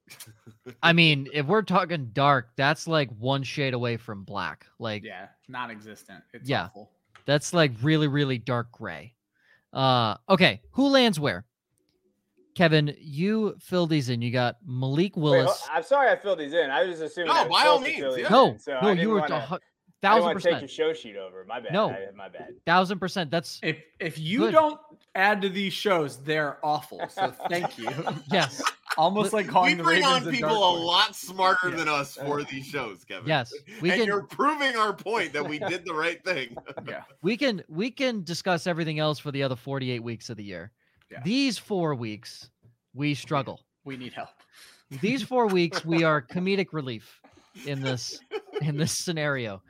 [0.83, 4.67] I mean, if we're talking dark, that's like one shade away from black.
[4.79, 6.23] Like yeah, non-existent.
[6.33, 6.91] It's yeah, awful.
[7.27, 9.15] that's like really, really dark gray.
[9.73, 11.45] Uh, okay, who lands where?
[12.55, 14.21] Kevin, you fill these in.
[14.21, 15.47] You got Malik Willis.
[15.47, 16.71] Wait, I'm sorry I filled these in.
[16.71, 17.33] I was assuming.
[17.33, 18.17] No, by all means.
[18.17, 18.29] Yeah.
[18.29, 19.61] No, so no, you were wanna,
[20.03, 20.55] thousand percent.
[20.55, 21.45] Take your show sheet over.
[21.45, 21.73] My bad.
[21.73, 22.55] No, I, my bad.
[22.67, 23.31] Thousand percent.
[23.31, 24.53] That's if if you good.
[24.53, 24.81] don't
[25.15, 27.01] add to these shows, they're awful.
[27.09, 27.91] So thank you.
[28.33, 28.63] yes.
[28.99, 31.77] Almost like calling we the bring on people a lot smarter yeah.
[31.77, 33.29] than us for these shows, Kevin.
[33.29, 36.57] Yes, we and can, you're proving our point that we did the right thing.
[36.89, 40.43] yeah, we can we can discuss everything else for the other 48 weeks of the
[40.43, 40.73] year.
[41.13, 41.23] Yeah.
[41.25, 42.51] These four weeks,
[42.93, 43.61] we struggle.
[43.85, 44.31] We need help.
[45.01, 47.21] These four weeks, we are comedic relief
[47.67, 48.19] in this
[48.63, 49.63] in this scenario.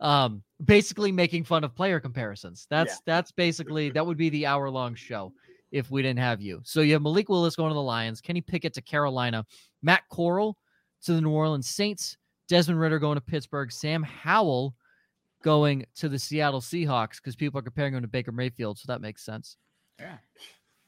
[0.00, 2.66] Um, basically making fun of player comparisons.
[2.68, 2.98] That's yeah.
[3.06, 5.32] that's basically that would be the hour long show
[5.70, 6.60] if we didn't have you.
[6.64, 9.44] So you have Malik Willis going to the Lions, Kenny Pickett to Carolina,
[9.82, 10.56] Matt Corral
[11.04, 12.16] to the New Orleans Saints,
[12.48, 14.74] Desmond Ridder going to Pittsburgh, Sam Howell
[15.42, 19.00] going to the Seattle Seahawks because people are comparing him to Baker Mayfield, so that
[19.00, 19.56] makes sense.
[20.00, 20.16] Yeah.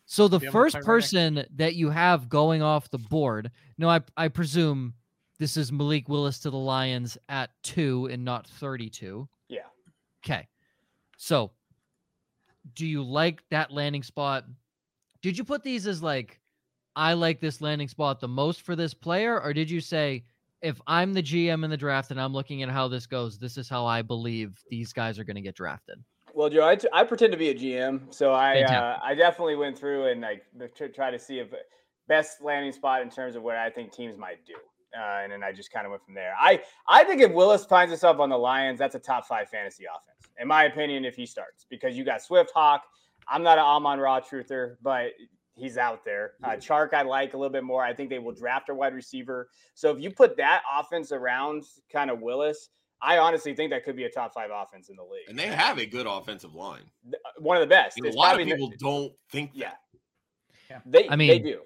[0.06, 4.94] So the first person that you have going off the board, no, I I presume
[5.38, 9.28] this is Malik Willis to the Lions at two and not 32.
[9.48, 9.60] Yeah.
[10.24, 10.48] Okay.
[11.16, 11.52] So
[12.74, 14.44] do you like that landing spot?
[15.22, 16.40] Did you put these as like,
[16.96, 19.40] I like this landing spot the most for this player?
[19.40, 20.24] Or did you say,
[20.62, 23.56] if I'm the GM in the draft and I'm looking at how this goes, this
[23.56, 26.02] is how I believe these guys are going to get drafted?
[26.34, 29.56] Well, Joe, I, t- I pretend to be a GM, so I uh, I definitely
[29.56, 30.44] went through and like
[30.76, 31.48] to try to see if
[32.06, 34.54] best landing spot in terms of what I think teams might do,
[34.96, 36.34] uh, and then I just kind of went from there.
[36.38, 39.86] I I think if Willis finds himself on the Lions, that's a top five fantasy
[39.86, 42.84] offense, in my opinion, if he starts because you got Swift Hawk.
[43.30, 45.12] I'm not an Amon Ra truther, but
[45.54, 46.32] he's out there.
[46.42, 47.84] Uh, Chark, I like a little bit more.
[47.84, 49.48] I think they will draft a wide receiver.
[49.74, 52.70] So if you put that offense around kind of Willis,
[53.02, 55.28] I honestly think that could be a top five offense in the league.
[55.28, 56.82] And they have a good offensive line.
[57.06, 57.98] Uh, one of the best.
[57.98, 59.78] a lot of people don't think that.
[60.68, 60.78] Yeah.
[60.86, 61.60] They, I mean, they do.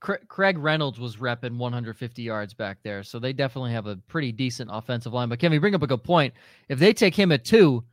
[0.00, 4.68] Craig Reynolds was repping 150 yards back there, so they definitely have a pretty decent
[4.72, 5.28] offensive line.
[5.28, 6.34] But can we bring up a good point?
[6.68, 7.84] If they take him at two,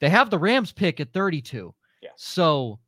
[0.00, 1.72] they have the Rams pick at 32.
[2.00, 2.10] Yeah.
[2.16, 2.78] So,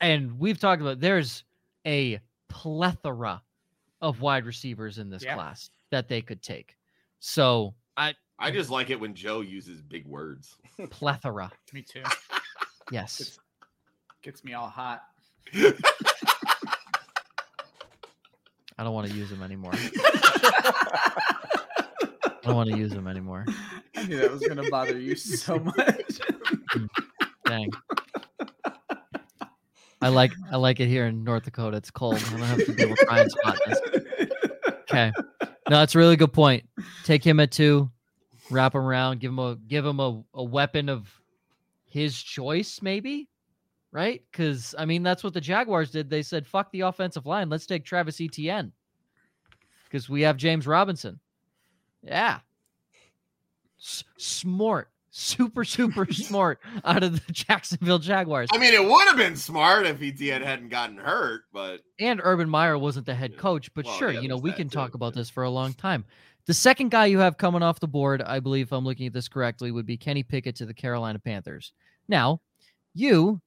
[0.00, 1.44] and we've talked about there's
[1.86, 3.42] a plethora
[4.00, 5.34] of wide receivers in this yeah.
[5.34, 6.76] class that they could take.
[7.20, 10.56] So I I just like it when Joe uses big words.
[10.90, 11.50] Plethora.
[11.72, 12.02] Me too.
[12.92, 13.18] Yes.
[13.18, 13.38] Gets,
[14.22, 15.02] gets me all hot.
[18.78, 19.72] I don't want to use them anymore.
[22.14, 23.44] I don't want to use them anymore.
[23.96, 25.76] I knew that was going to bother you so much.
[25.76, 26.88] Mm.
[27.44, 27.70] Dang.
[30.00, 31.76] I like I like it here in North Dakota.
[31.76, 32.14] It's cold.
[32.14, 33.80] I don't have to deal with Ryan's hotness.
[34.90, 35.12] Okay.
[35.40, 36.66] No, that's a really good point.
[37.04, 37.90] Take him at two
[38.50, 41.08] wrap him around, give him a give him a, a weapon of
[41.84, 43.28] his choice, maybe.
[43.90, 44.22] Right?
[44.30, 46.10] Because I mean that's what the Jaguars did.
[46.10, 47.48] They said, fuck the offensive line.
[47.48, 48.72] Let's take Travis Etienne.
[49.84, 51.18] Because we have James Robinson.
[52.02, 52.40] Yeah.
[53.80, 54.90] S- smart.
[55.10, 58.48] Super, super smart out of the Jacksonville Jaguars.
[58.52, 62.48] I mean, it would have been smart if Etienne hadn't gotten hurt, but and Urban
[62.48, 63.72] Meyer wasn't the head coach.
[63.74, 64.74] But well, sure, yeah, you know, we can too.
[64.74, 66.04] talk about this for a long time.
[66.46, 69.12] The second guy you have coming off the board, I believe, if I'm looking at
[69.12, 71.72] this correctly, would be Kenny Pickett to the Carolina Panthers.
[72.08, 72.40] Now,
[72.94, 73.40] you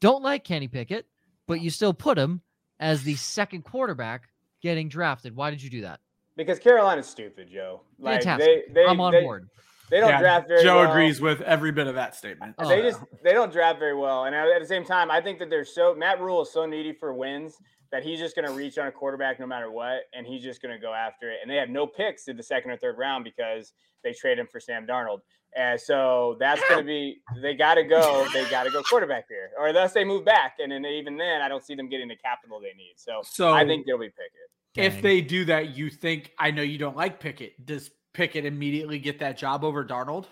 [0.00, 1.06] don't like Kenny Pickett,
[1.46, 2.42] but you still put him
[2.78, 4.28] as the second quarterback
[4.62, 5.34] getting drafted.
[5.34, 6.00] Why did you do that?
[6.36, 7.80] Because Carolina's stupid, Joe.
[7.98, 8.68] Like, Fantastic.
[8.68, 9.48] They, they, I'm on they, board.
[9.90, 10.90] They don't yeah, draft very Joe well.
[10.90, 12.56] agrees with every bit of that statement.
[12.58, 15.38] They oh, just they don't draft very well, and at the same time, I think
[15.38, 17.56] that they're so Matt Rhule is so needy for wins
[17.90, 20.60] that he's just going to reach on a quarterback no matter what, and he's just
[20.60, 21.38] going to go after it.
[21.40, 23.72] And they have no picks in the second or third round because
[24.04, 25.20] they trade him for Sam Darnold.
[25.56, 28.28] And so that's going to be they got to go.
[28.34, 30.56] They got to go quarterback here, or unless they move back.
[30.58, 32.94] And then even then, I don't see them getting the capital they need.
[32.96, 34.48] So, so I think they'll be Pickett.
[34.76, 37.64] If they do that, you think I know you don't like Pickett.
[37.64, 40.24] Does Pickett immediately get that job over Darnold?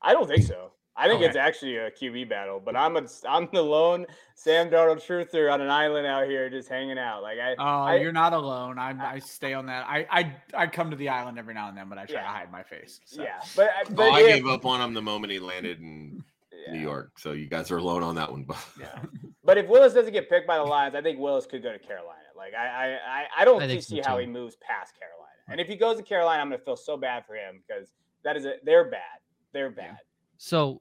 [0.00, 0.70] I don't think so.
[0.94, 1.26] I think okay.
[1.26, 4.06] it's actually a QB battle, but I'm a I'm the lone
[4.36, 7.22] Sam Darnold truther on an island out here just hanging out.
[7.22, 8.78] Like I Oh, I, you're not alone.
[8.78, 9.86] I I stay on that.
[9.88, 12.22] I I I come to the island every now and then, but I try yeah.
[12.22, 13.00] to hide my face.
[13.06, 13.24] So.
[13.24, 13.40] Yeah.
[13.56, 16.22] But, uh, oh, but oh, I gave up on him the moment he landed in
[16.52, 16.74] yeah.
[16.74, 17.18] New York.
[17.18, 18.46] So you guys are alone on that one.
[18.78, 19.00] yeah.
[19.42, 21.78] But if Willis doesn't get picked by the Lions, I think Willis could go to
[21.78, 22.20] Carolina.
[22.36, 25.29] Like I I I don't I see how he moves past Carolina.
[25.50, 27.88] And if he goes to Carolina, I'm gonna feel so bad for him because
[28.24, 29.20] that is a, they're bad.
[29.52, 29.98] They're bad.
[30.38, 30.80] So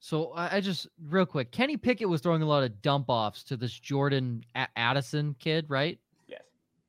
[0.00, 3.56] so I just real quick, Kenny Pickett was throwing a lot of dump offs to
[3.56, 4.42] this Jordan
[4.74, 5.98] Addison kid, right?
[6.26, 6.40] Yes.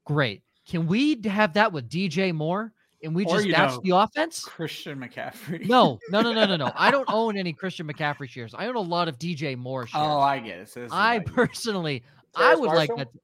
[0.05, 0.43] Great.
[0.65, 2.71] Can we have that with DJ Moore?
[3.03, 4.45] And we just that's know, the offense.
[4.45, 5.67] Christian McCaffrey.
[5.67, 6.71] no, no, no, no, no, no.
[6.75, 8.53] I don't own any Christian McCaffrey shares.
[8.55, 10.03] I own a lot of DJ Moore oh, shares.
[10.05, 10.69] Oh, I get it.
[10.69, 12.03] So I personally,
[12.36, 12.95] I would Marshall?
[12.95, 13.21] like that.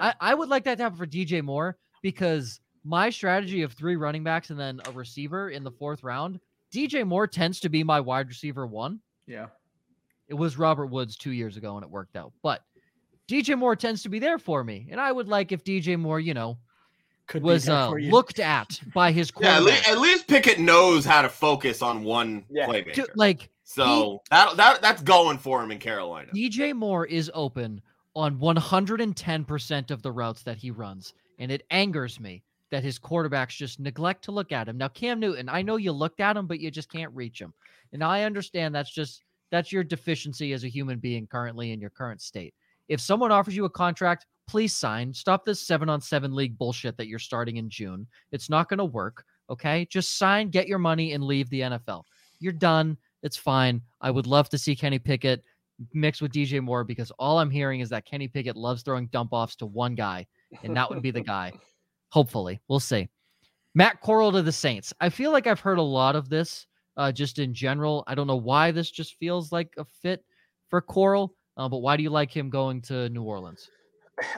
[0.00, 3.96] I, I would like that to happen for DJ Moore because my strategy of three
[3.96, 6.40] running backs and then a receiver in the fourth round,
[6.72, 9.00] DJ Moore tends to be my wide receiver one.
[9.26, 9.46] Yeah.
[10.28, 12.32] It was Robert Woods two years ago and it worked out.
[12.42, 12.62] But
[13.28, 14.86] DJ Moore tends to be there for me.
[14.90, 16.58] And I would like if DJ Moore, you know,
[17.26, 21.22] Could was uh, looked at by his Yeah, at least, at least, Pickett knows how
[21.22, 22.66] to focus on one yeah.
[22.66, 23.06] playmaker.
[23.16, 26.28] Like so he, that, that that's going for him in Carolina.
[26.32, 27.80] DJ Moore is open
[28.14, 31.14] on 110% of the routes that he runs.
[31.38, 34.76] And it angers me that his quarterbacks just neglect to look at him.
[34.76, 37.54] Now, Cam Newton, I know you looked at him, but you just can't reach him.
[37.92, 41.90] And I understand that's just that's your deficiency as a human being currently in your
[41.90, 42.54] current state.
[42.88, 45.12] If someone offers you a contract, please sign.
[45.12, 48.06] Stop this seven on seven league bullshit that you're starting in June.
[48.32, 49.24] It's not going to work.
[49.50, 49.86] Okay.
[49.90, 52.02] Just sign, get your money, and leave the NFL.
[52.40, 52.96] You're done.
[53.22, 53.80] It's fine.
[54.00, 55.42] I would love to see Kenny Pickett
[55.92, 59.32] mixed with DJ Moore because all I'm hearing is that Kenny Pickett loves throwing dump
[59.32, 60.26] offs to one guy,
[60.62, 61.52] and that would be the guy.
[62.16, 63.10] Hopefully, we'll see.
[63.74, 64.94] Matt Corral to the Saints.
[65.02, 68.04] I feel like I've heard a lot of this uh, just in general.
[68.06, 70.24] I don't know why this just feels like a fit
[70.70, 73.68] for Corral, uh, but why do you like him going to New Orleans?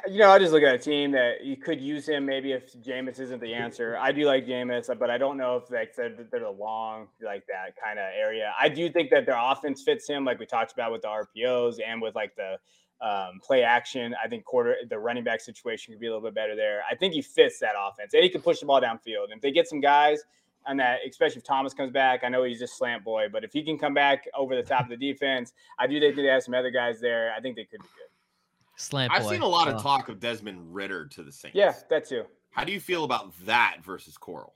[0.09, 2.75] You know, I just look at a team that you could use him maybe if
[2.83, 3.97] Jameis isn't the answer.
[3.97, 7.45] I do like Jameis, but I don't know if like they're, they're a long like
[7.47, 8.53] that kind of area.
[8.61, 11.77] I do think that their offense fits him, like we talked about with the RPOs
[11.87, 12.57] and with like the
[13.01, 14.15] um, play action.
[14.23, 16.83] I think quarter the running back situation could be a little bit better there.
[16.91, 19.25] I think he fits that offense, and he can push the ball downfield.
[19.25, 20.21] And if they get some guys
[20.67, 23.53] on that, especially if Thomas comes back, I know he's just slant boy, but if
[23.53, 26.43] he can come back over the top of the defense, I do think they have
[26.43, 27.33] some other guys there.
[27.37, 28.09] I think they could be good.
[28.77, 29.13] Slant.
[29.13, 31.57] I've seen a lot of talk of Desmond Ridder to the Saints.
[31.57, 32.25] Yeah, that too.
[32.51, 34.55] How do you feel about that versus Corral?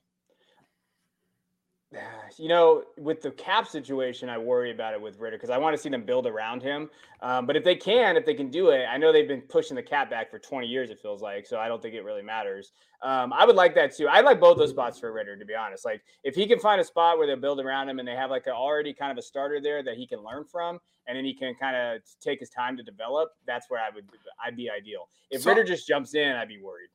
[2.38, 5.76] You know, with the cap situation, I worry about it with Ridder because I want
[5.76, 6.88] to see them build around him.
[7.20, 9.74] Um, but if they can, if they can do it, I know they've been pushing
[9.74, 11.46] the cap back for 20 years, it feels like.
[11.46, 12.72] So I don't think it really matters.
[13.02, 14.08] Um, I would like that too.
[14.08, 15.84] I like both those spots for Ridder, to be honest.
[15.84, 18.30] Like if he can find a spot where they build around him and they have
[18.30, 21.24] like a, already kind of a starter there that he can learn from, and then
[21.24, 24.04] he can kind of take his time to develop, that's where I would,
[24.44, 25.08] I'd be ideal.
[25.30, 26.88] If so, Ridder just jumps in, I'd be worried.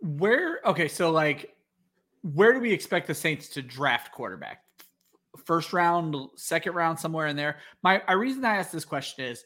[0.00, 1.56] Where, okay, so like,
[2.24, 4.62] where do we expect the Saints to draft quarterback?
[5.44, 7.58] First round, second round, somewhere in there.
[7.82, 9.44] My, my reason I asked this question is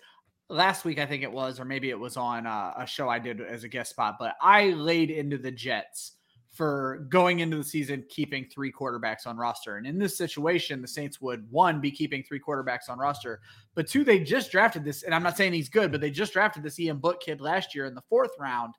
[0.49, 3.19] last week, I think it was, or maybe it was on uh, a show I
[3.19, 6.13] did as a guest spot, but I laid into the Jets
[6.53, 9.77] for going into the season keeping three quarterbacks on roster.
[9.77, 13.41] And in this situation, the Saints would one be keeping three quarterbacks on roster,
[13.75, 16.33] but two, they just drafted this, and I'm not saying he's good, but they just
[16.33, 18.75] drafted this Ian Book kid last year in the fourth round.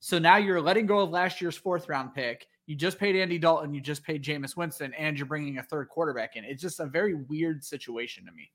[0.00, 2.46] So now you're letting go of last year's fourth round pick.
[2.72, 5.90] You just paid Andy Dalton, you just paid Jameis Winston, and you're bringing a third
[5.90, 6.44] quarterback in.
[6.44, 8.50] It's just a very weird situation to me.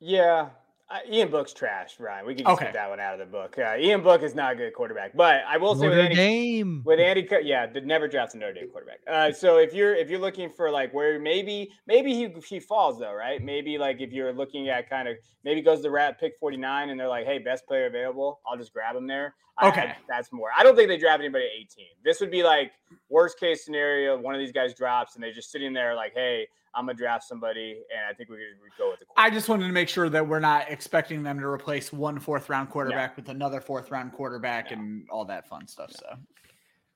[0.00, 0.48] Yeah,
[0.92, 2.26] uh, Ian Book's trash, Ryan.
[2.26, 2.66] We can just okay.
[2.66, 3.56] get that one out of the book.
[3.58, 6.16] Uh, Ian Book is not a good quarterback, but I will say Notre with Andy,
[6.16, 6.82] Dame.
[6.84, 8.98] with Andy, yeah, never drafts a Notre Dame quarterback.
[9.06, 12.98] Uh, so if you're if you're looking for like where maybe maybe he he falls
[12.98, 13.42] though, right?
[13.42, 17.00] Maybe like if you're looking at kind of maybe goes the rat pick 49 and
[17.00, 19.34] they're like, hey, best player available, I'll just grab him there.
[19.62, 20.48] Okay, I, that's more.
[20.56, 21.86] I don't think they draft anybody at 18.
[22.04, 22.72] This would be like
[23.08, 24.18] worst case scenario.
[24.20, 26.48] One of these guys drops and they're just sitting there like, hey.
[26.74, 29.06] I'm gonna draft somebody, and I think we could go with the.
[29.16, 32.48] I just wanted to make sure that we're not expecting them to replace one fourth
[32.48, 35.92] round quarterback with another fourth round quarterback and all that fun stuff.
[35.92, 36.06] So,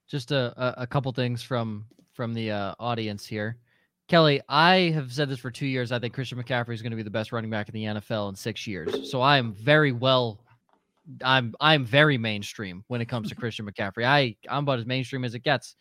[0.08, 3.58] just a, a couple things from from the uh, audience here.
[4.08, 5.90] Kelly, I have said this for two years.
[5.90, 8.28] I think Christian McCaffrey is going to be the best running back in the NFL
[8.28, 9.10] in six years.
[9.10, 10.40] So I am very well.
[11.22, 14.04] I'm I'm very mainstream when it comes to Christian McCaffrey.
[14.04, 15.74] I I'm about as mainstream as it gets.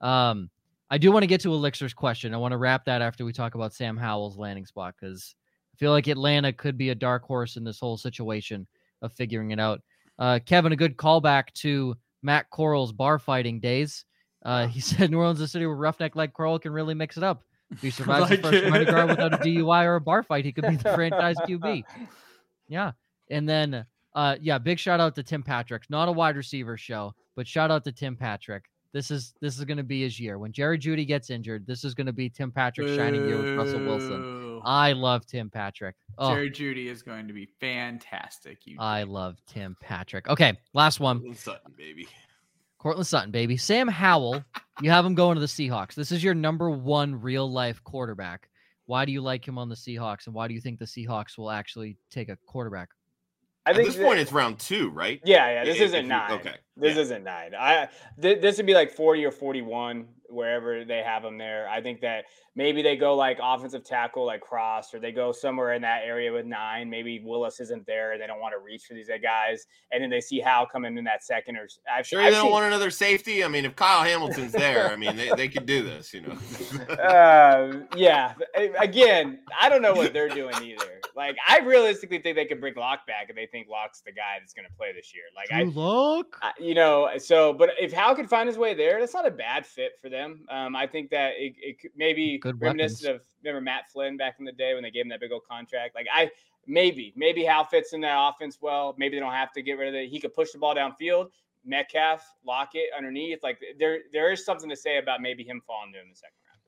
[0.00, 0.50] Um,
[0.90, 2.32] I do want to get to Elixir's question.
[2.32, 5.34] I want to wrap that after we talk about Sam Howell's landing spot because
[5.74, 8.66] I feel like Atlanta could be a dark horse in this whole situation
[9.02, 9.80] of figuring it out.
[10.18, 14.04] Uh, Kevin, a good callback to Matt Corral's bar fighting days.
[14.44, 17.16] Uh, he said New Orleans is a city where roughneck like Corral can really mix
[17.16, 17.42] it up.
[17.72, 20.52] If he survives like his first guard without a DUI or a bar fight, he
[20.52, 21.82] could be the franchise QB.
[22.68, 22.92] Yeah.
[23.28, 23.84] And then,
[24.14, 25.82] uh, yeah, big shout out to Tim Patrick.
[25.90, 28.64] Not a wide receiver show, but shout out to Tim Patrick.
[28.96, 30.38] This is this is going to be his year.
[30.38, 33.54] When Jerry Jeudy gets injured, this is going to be Tim Patrick's shining year with
[33.54, 34.62] Russell Wilson.
[34.64, 35.96] I love Tim Patrick.
[36.16, 38.60] Oh, Jerry Jeudy is going to be fantastic.
[38.64, 40.26] You I love Tim Patrick.
[40.30, 41.18] Okay, last one.
[41.18, 42.08] Courtland Sutton, baby.
[42.78, 43.58] Courtland Sutton, baby.
[43.58, 44.42] Sam Howell,
[44.80, 45.94] you have him going to the Seahawks.
[45.94, 48.48] This is your number one real life quarterback.
[48.86, 51.36] Why do you like him on the Seahawks, and why do you think the Seahawks
[51.36, 52.88] will actually take a quarterback?
[53.66, 55.20] I think at this that, point it's round two, right?
[55.22, 55.64] Yeah, yeah.
[55.66, 56.32] This if, isn't if nine.
[56.32, 56.54] Okay.
[56.76, 57.02] This yeah.
[57.02, 57.54] isn't nine.
[57.54, 57.88] I
[58.20, 61.68] th- this would be like forty or forty-one wherever they have them there.
[61.68, 62.24] I think that
[62.54, 66.32] maybe they go like offensive tackle, like Cross, or they go somewhere in that area
[66.32, 66.90] with nine.
[66.90, 70.20] Maybe Willis isn't there, they don't want to reach for these guys, and then they
[70.20, 71.56] see Howell coming in that second.
[71.56, 73.44] Or I've, sure I've they don't want another safety.
[73.44, 76.94] I mean, if Kyle Hamilton's there, I mean, they, they could do this, you know.
[76.94, 78.34] uh, yeah.
[78.78, 81.00] Again, I don't know what they're doing either.
[81.14, 84.36] Like, I realistically think they could bring Lock back, and they think Lock's the guy
[84.40, 85.24] that's going to play this year.
[85.34, 87.08] Like, I look, you know.
[87.18, 90.08] So, but if Howell could find his way there, that's not a bad fit for
[90.08, 90.46] them.
[90.50, 93.26] Um, I think that it, it maybe Good reminiscent weapons.
[93.26, 95.46] of remember Matt Flynn back in the day when they gave him that big old
[95.48, 95.94] contract.
[95.94, 96.30] Like I
[96.66, 98.94] maybe maybe Howell fits in that offense well.
[98.98, 100.08] Maybe they don't have to get rid of it.
[100.08, 101.28] He could push the ball downfield.
[101.64, 103.42] Metcalf, Lockett underneath.
[103.42, 106.36] Like there there is something to say about maybe him falling to in the second
[106.48, 106.60] round.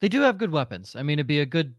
[0.00, 0.94] They do have good weapons.
[0.96, 1.74] I mean, it'd be a good.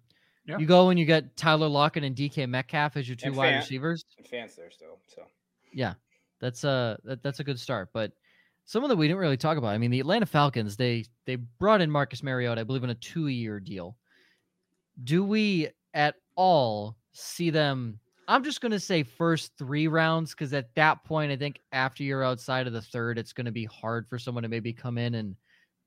[0.46, 0.58] Yeah.
[0.58, 4.04] You go and you get Tyler Lockett and DK Metcalf as your two wide receivers.
[4.18, 5.24] And Fant's there still, so
[5.74, 5.94] yeah,
[6.40, 7.90] that's a that, that's a good start.
[7.94, 8.12] But
[8.66, 9.70] someone that we didn't really talk about.
[9.70, 12.96] I mean, the Atlanta Falcons, they they brought in Marcus Mariota, I believe, in a
[12.96, 13.98] two-year deal.
[15.04, 18.00] Do we at all see them?
[18.28, 22.04] I'm just going to say first three rounds because at that point, I think after
[22.04, 25.00] you're outside of the third, it's going to be hard for someone to maybe come
[25.00, 25.36] in and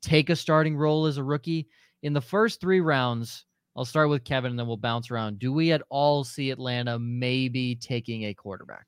[0.00, 1.68] take a starting role as a rookie.
[2.02, 3.44] In the first three rounds,
[3.76, 5.38] I'll start with Kevin and then we'll bounce around.
[5.38, 8.86] Do we at all see Atlanta maybe taking a quarterback?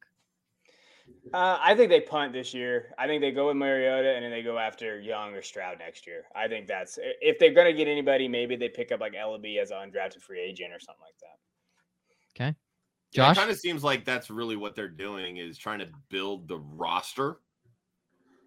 [1.32, 2.94] Uh, I think they punt this year.
[2.98, 6.06] I think they go with Mariota and then they go after Young or Stroud next
[6.06, 6.24] year.
[6.34, 9.58] I think that's if they're going to get anybody, maybe they pick up like Eleby
[9.58, 12.42] as an undrafted free agent or something like that.
[12.42, 12.56] Okay.
[13.12, 13.26] Josh?
[13.26, 16.46] Yeah, it kind of seems like that's really what they're doing is trying to build
[16.46, 17.38] the roster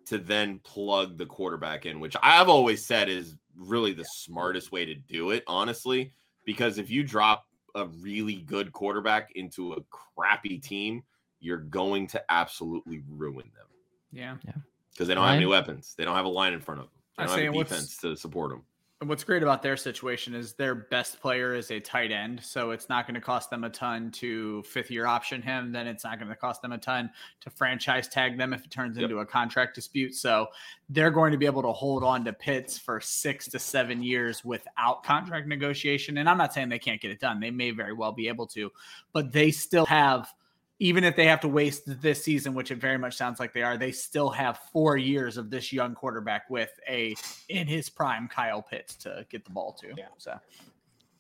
[0.06, 4.86] to then plug the quarterback in, which I've always said is really the smartest way
[4.86, 6.14] to do it, honestly.
[6.46, 7.46] Because if you drop
[7.76, 11.04] a really good quarterback into a crappy team–
[11.40, 13.68] you're going to absolutely ruin them.
[14.12, 14.36] Yeah.
[14.46, 14.54] Yeah.
[14.92, 15.36] Because they don't Ryan?
[15.36, 15.94] have any weapons.
[15.98, 16.94] They don't have a line in front of them.
[17.18, 18.64] They don't I have a defense to support them.
[19.00, 22.72] And what's great about their situation is their best player is a tight end, so
[22.72, 25.72] it's not going to cost them a ton to fifth year option him.
[25.72, 27.12] Then it's not going to cost them a ton
[27.42, 29.04] to franchise tag them if it turns yep.
[29.04, 30.16] into a contract dispute.
[30.16, 30.48] So
[30.90, 34.44] they're going to be able to hold on to Pitts for six to seven years
[34.44, 36.18] without contract negotiation.
[36.18, 38.48] And I'm not saying they can't get it done; they may very well be able
[38.48, 38.72] to,
[39.14, 40.34] but they still have
[40.80, 43.64] even if they have to waste this season, which it very much sounds like they
[43.64, 47.16] are, they still have four years of this young quarterback with a
[47.50, 49.88] in his prime Kyle Pitts to get the ball to.
[49.98, 50.06] Yeah.
[50.18, 50.40] So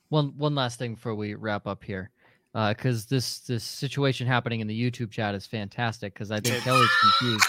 [0.09, 2.11] one one last thing before we wrap up here.
[2.53, 6.63] because uh, this this situation happening in the YouTube chat is fantastic because I think
[6.63, 7.47] Kelly's confused.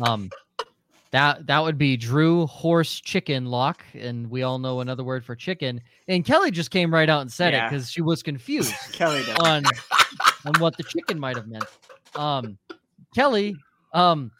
[0.00, 0.30] Um,
[1.10, 5.34] that that would be Drew Horse Chicken Lock, and we all know another word for
[5.34, 5.80] chicken.
[6.06, 7.66] And Kelly just came right out and said yeah.
[7.66, 9.64] it because she was confused Kelly on
[10.44, 11.64] on what the chicken might have meant.
[12.14, 12.58] Um,
[13.14, 13.56] Kelly,
[13.92, 14.30] um,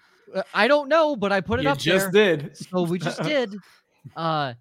[0.54, 1.78] I don't know, but I put it you up.
[1.78, 2.36] Just there.
[2.36, 2.56] did.
[2.56, 3.54] So we just did.
[4.16, 4.54] Uh,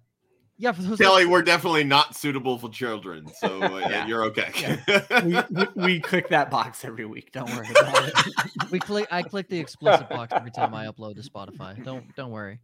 [0.58, 4.06] yeah, for those Kelly, we're definitely not suitable for children, so uh, yeah.
[4.06, 4.50] you're okay.
[4.60, 5.22] Yeah.
[5.24, 7.30] we, we, we, click that box every week.
[7.32, 8.14] Don't worry about it.
[8.70, 9.06] we click.
[9.10, 11.82] I click the explicit box every time I upload to Spotify.
[11.82, 12.58] Don't don't worry.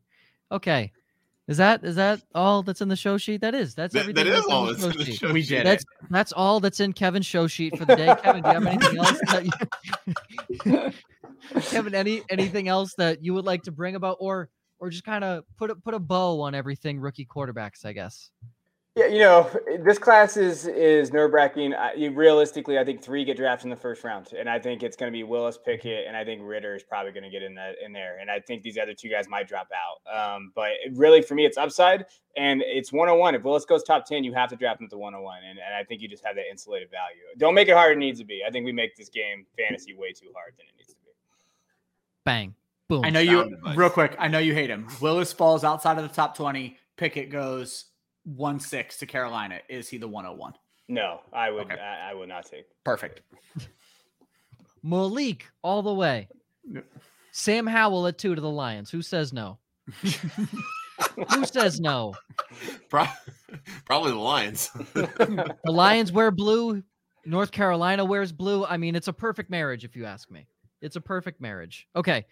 [0.51, 0.93] Okay,
[1.47, 3.43] is that is that all that's in the show sheet?
[3.43, 3.75] That is.
[3.75, 4.25] That's everything.
[4.25, 5.33] That, that is all that's in the show sheet.
[5.33, 5.89] We did that's, it.
[6.11, 8.15] That's all that's in Kevin's show sheet for the day.
[8.23, 9.45] Kevin, do you have anything else that
[10.65, 11.61] you...
[11.63, 15.23] Kevin, any anything else that you would like to bring about, or or just kind
[15.23, 18.31] of put a, put a bow on everything rookie quarterbacks, I guess.
[18.97, 21.75] Yeah, you know, this class is is nerve wracking.
[22.15, 25.11] Realistically, I think three get drafted in the first round, and I think it's going
[25.11, 27.75] to be Willis Pickett, and I think Ridder is probably going to get in that
[27.85, 30.37] in there, and I think these other two guys might drop out.
[30.37, 33.35] Um, but really, for me, it's upside, and it's one on one.
[33.35, 35.59] If Willis goes top ten, you have to draft him to one on one, and
[35.59, 37.23] I think you just have that insulated value.
[37.37, 38.43] Don't make it harder than it needs to be.
[38.47, 41.11] I think we make this game fantasy way too hard than it needs to be.
[42.25, 42.55] Bang.
[42.89, 43.05] Boom.
[43.05, 44.15] I know you real quick.
[44.21, 44.87] I know you hate him.
[45.01, 46.77] Willis falls outside of the top 20.
[46.97, 47.87] Pickett goes
[48.25, 49.61] one six to Carolina.
[49.69, 50.55] Is he the 101?
[50.89, 51.81] No, I would okay.
[51.81, 52.67] I, I, would not take.
[52.85, 53.23] Perfect.
[54.83, 56.29] Malik all the way.
[57.33, 58.91] Sam Howell at two to the Lions.
[58.91, 59.59] Who says no?
[61.31, 62.15] Who says no?
[62.89, 64.71] Probably the Lions.
[64.93, 66.83] the Lions wear blue.
[67.25, 68.67] North Carolina wears blue.
[68.67, 70.47] I mean, it's a perfect marriage, if you ask me.
[70.83, 71.89] It's a perfect marriage.
[71.97, 72.27] Okay,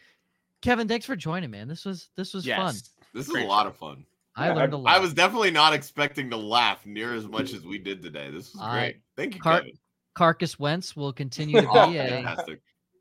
[0.61, 1.69] Kevin, thanks for joining, man.
[1.69, 2.59] This was this was yes.
[2.59, 2.75] fun.
[3.15, 3.47] This is Great.
[3.47, 4.05] a lot of fun.
[4.35, 4.95] I yeah, learned a lot.
[4.95, 8.31] I was definitely not expecting to laugh near as much as we did today.
[8.31, 8.97] This was great.
[9.17, 9.73] Thank you, Car- Kevin.
[10.15, 12.37] Carcass Wentz will continue to be a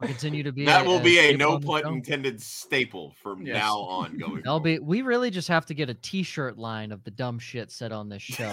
[0.01, 3.55] continue to be that will be a no pun intended staple from yes.
[3.55, 4.37] now on going.
[4.37, 4.79] That'll be.
[4.79, 8.09] We really just have to get a T-shirt line of the dumb shit said on
[8.09, 8.51] this show.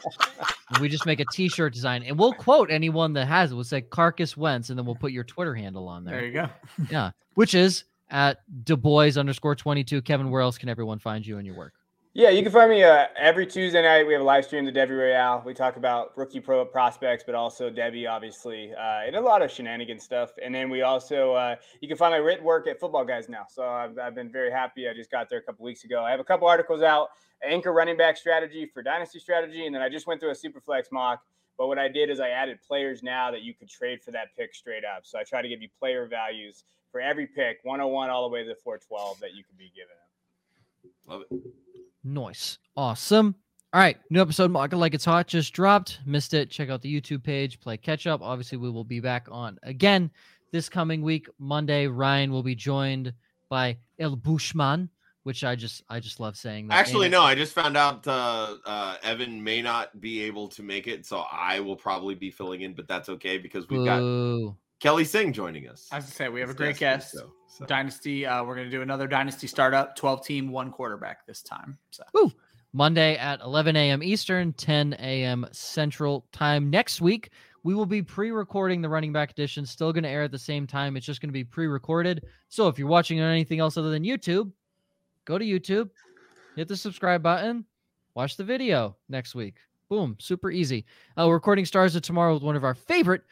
[0.80, 3.54] we just make a T-shirt design, and we'll quote anyone that has it.
[3.54, 6.16] We'll say "Carcass Wentz," and then we'll put your Twitter handle on there.
[6.16, 6.48] There you go.
[6.90, 10.02] yeah, which is at Du Bois underscore twenty two.
[10.02, 11.74] Kevin, where else can everyone find you and your work?
[12.16, 14.06] Yeah, you can find me uh, every Tuesday night.
[14.06, 15.42] We have a live stream, the Devy Royale.
[15.44, 19.50] We talk about rookie pro prospects, but also Devy, obviously, uh, and a lot of
[19.50, 20.30] shenanigan stuff.
[20.42, 23.44] And then we also, uh, you can find my written work at Football Guys now.
[23.50, 24.88] So I've, I've been very happy.
[24.88, 26.02] I just got there a couple weeks ago.
[26.02, 27.08] I have a couple articles out,
[27.46, 30.62] anchor running back strategy for dynasty strategy, and then I just went through a super
[30.62, 31.20] flex mock.
[31.58, 34.28] But what I did is I added players now that you could trade for that
[34.38, 35.02] pick straight up.
[35.04, 38.42] So I try to give you player values for every pick, 101 all the way
[38.42, 39.96] to the 412 that you could be given.
[41.06, 41.85] Love it.
[42.06, 42.58] Nice.
[42.76, 43.34] Awesome.
[43.72, 43.98] All right.
[44.10, 45.98] New episode Market Like It's Hot just dropped.
[46.06, 46.50] Missed it.
[46.50, 47.58] Check out the YouTube page.
[47.58, 48.22] Play catch up.
[48.22, 50.12] Obviously, we will be back on again
[50.52, 51.28] this coming week.
[51.40, 53.12] Monday, Ryan will be joined
[53.48, 54.88] by El Bushman,
[55.24, 56.74] which I just I just love saying that.
[56.74, 60.86] Actually, no, I just found out uh, uh, Evan may not be able to make
[60.86, 64.46] it, so I will probably be filling in, but that's okay because we've Boo.
[64.46, 65.88] got Kelly Singh joining us.
[65.90, 67.12] As I say, we have a great guest.
[67.12, 67.64] So, so.
[67.66, 68.26] Dynasty.
[68.26, 71.78] Uh, we're going to do another Dynasty startup, 12 team, one quarterback this time.
[71.90, 72.02] So.
[72.12, 72.32] Woo.
[72.72, 74.02] Monday at 11 a.m.
[74.02, 75.46] Eastern, 10 a.m.
[75.52, 76.68] Central Time.
[76.68, 77.30] Next week,
[77.62, 79.64] we will be pre recording the running back edition.
[79.64, 80.96] Still going to air at the same time.
[80.96, 82.24] It's just going to be pre recorded.
[82.48, 84.52] So if you're watching on anything else other than YouTube,
[85.24, 85.88] go to YouTube,
[86.54, 87.64] hit the subscribe button,
[88.14, 89.56] watch the video next week.
[89.88, 90.16] Boom.
[90.18, 90.84] Super easy.
[91.16, 93.22] Uh, we're recording Stars of Tomorrow with one of our favorite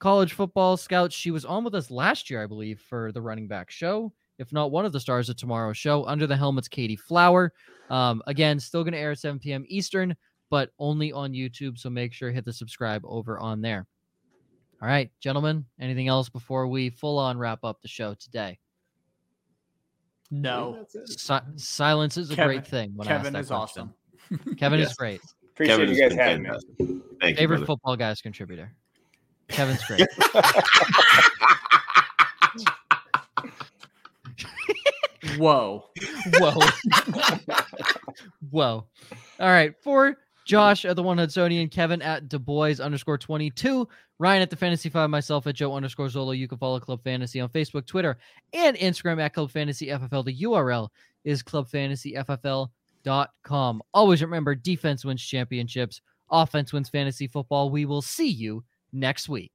[0.00, 1.14] college football scouts.
[1.14, 4.12] She was on with us last year, I believe, for the running back show.
[4.38, 7.52] If not one of the stars of tomorrow's show, under the helmet's Katie Flower.
[7.90, 9.64] Um, again, still going to air at 7 p.m.
[9.68, 10.16] Eastern,
[10.48, 11.78] but only on YouTube.
[11.78, 13.86] So make sure hit the subscribe over on there.
[14.80, 15.66] All right, gentlemen.
[15.78, 18.58] Anything else before we full on wrap up the show today?
[20.30, 20.86] No.
[21.04, 22.96] Si- silence is a Kevin, great thing.
[23.02, 23.92] Kevin is question.
[24.30, 24.56] awesome.
[24.56, 24.92] Kevin yes.
[24.92, 25.20] is great.
[25.50, 26.48] Appreciate Kevin you guys having me.
[26.78, 28.72] Favorite you, Favorite football guys contributor.
[29.50, 30.08] Kevin's great.
[35.36, 35.84] Whoa.
[36.38, 36.60] Whoa.
[38.50, 38.86] Whoa.
[39.38, 39.74] All right.
[39.82, 43.88] For Josh at the One Hudsonian, Kevin at Du Bois underscore 22,
[44.18, 46.36] Ryan at the Fantasy Five, myself at Joe underscore Zolo.
[46.36, 48.18] You can follow Club Fantasy on Facebook, Twitter,
[48.52, 50.24] and Instagram at Club Fantasy FFL.
[50.24, 50.88] The URL
[51.24, 53.82] is clubfantasyffl.com.
[53.94, 57.70] Always remember defense wins championships, offense wins fantasy football.
[57.70, 59.52] We will see you next week.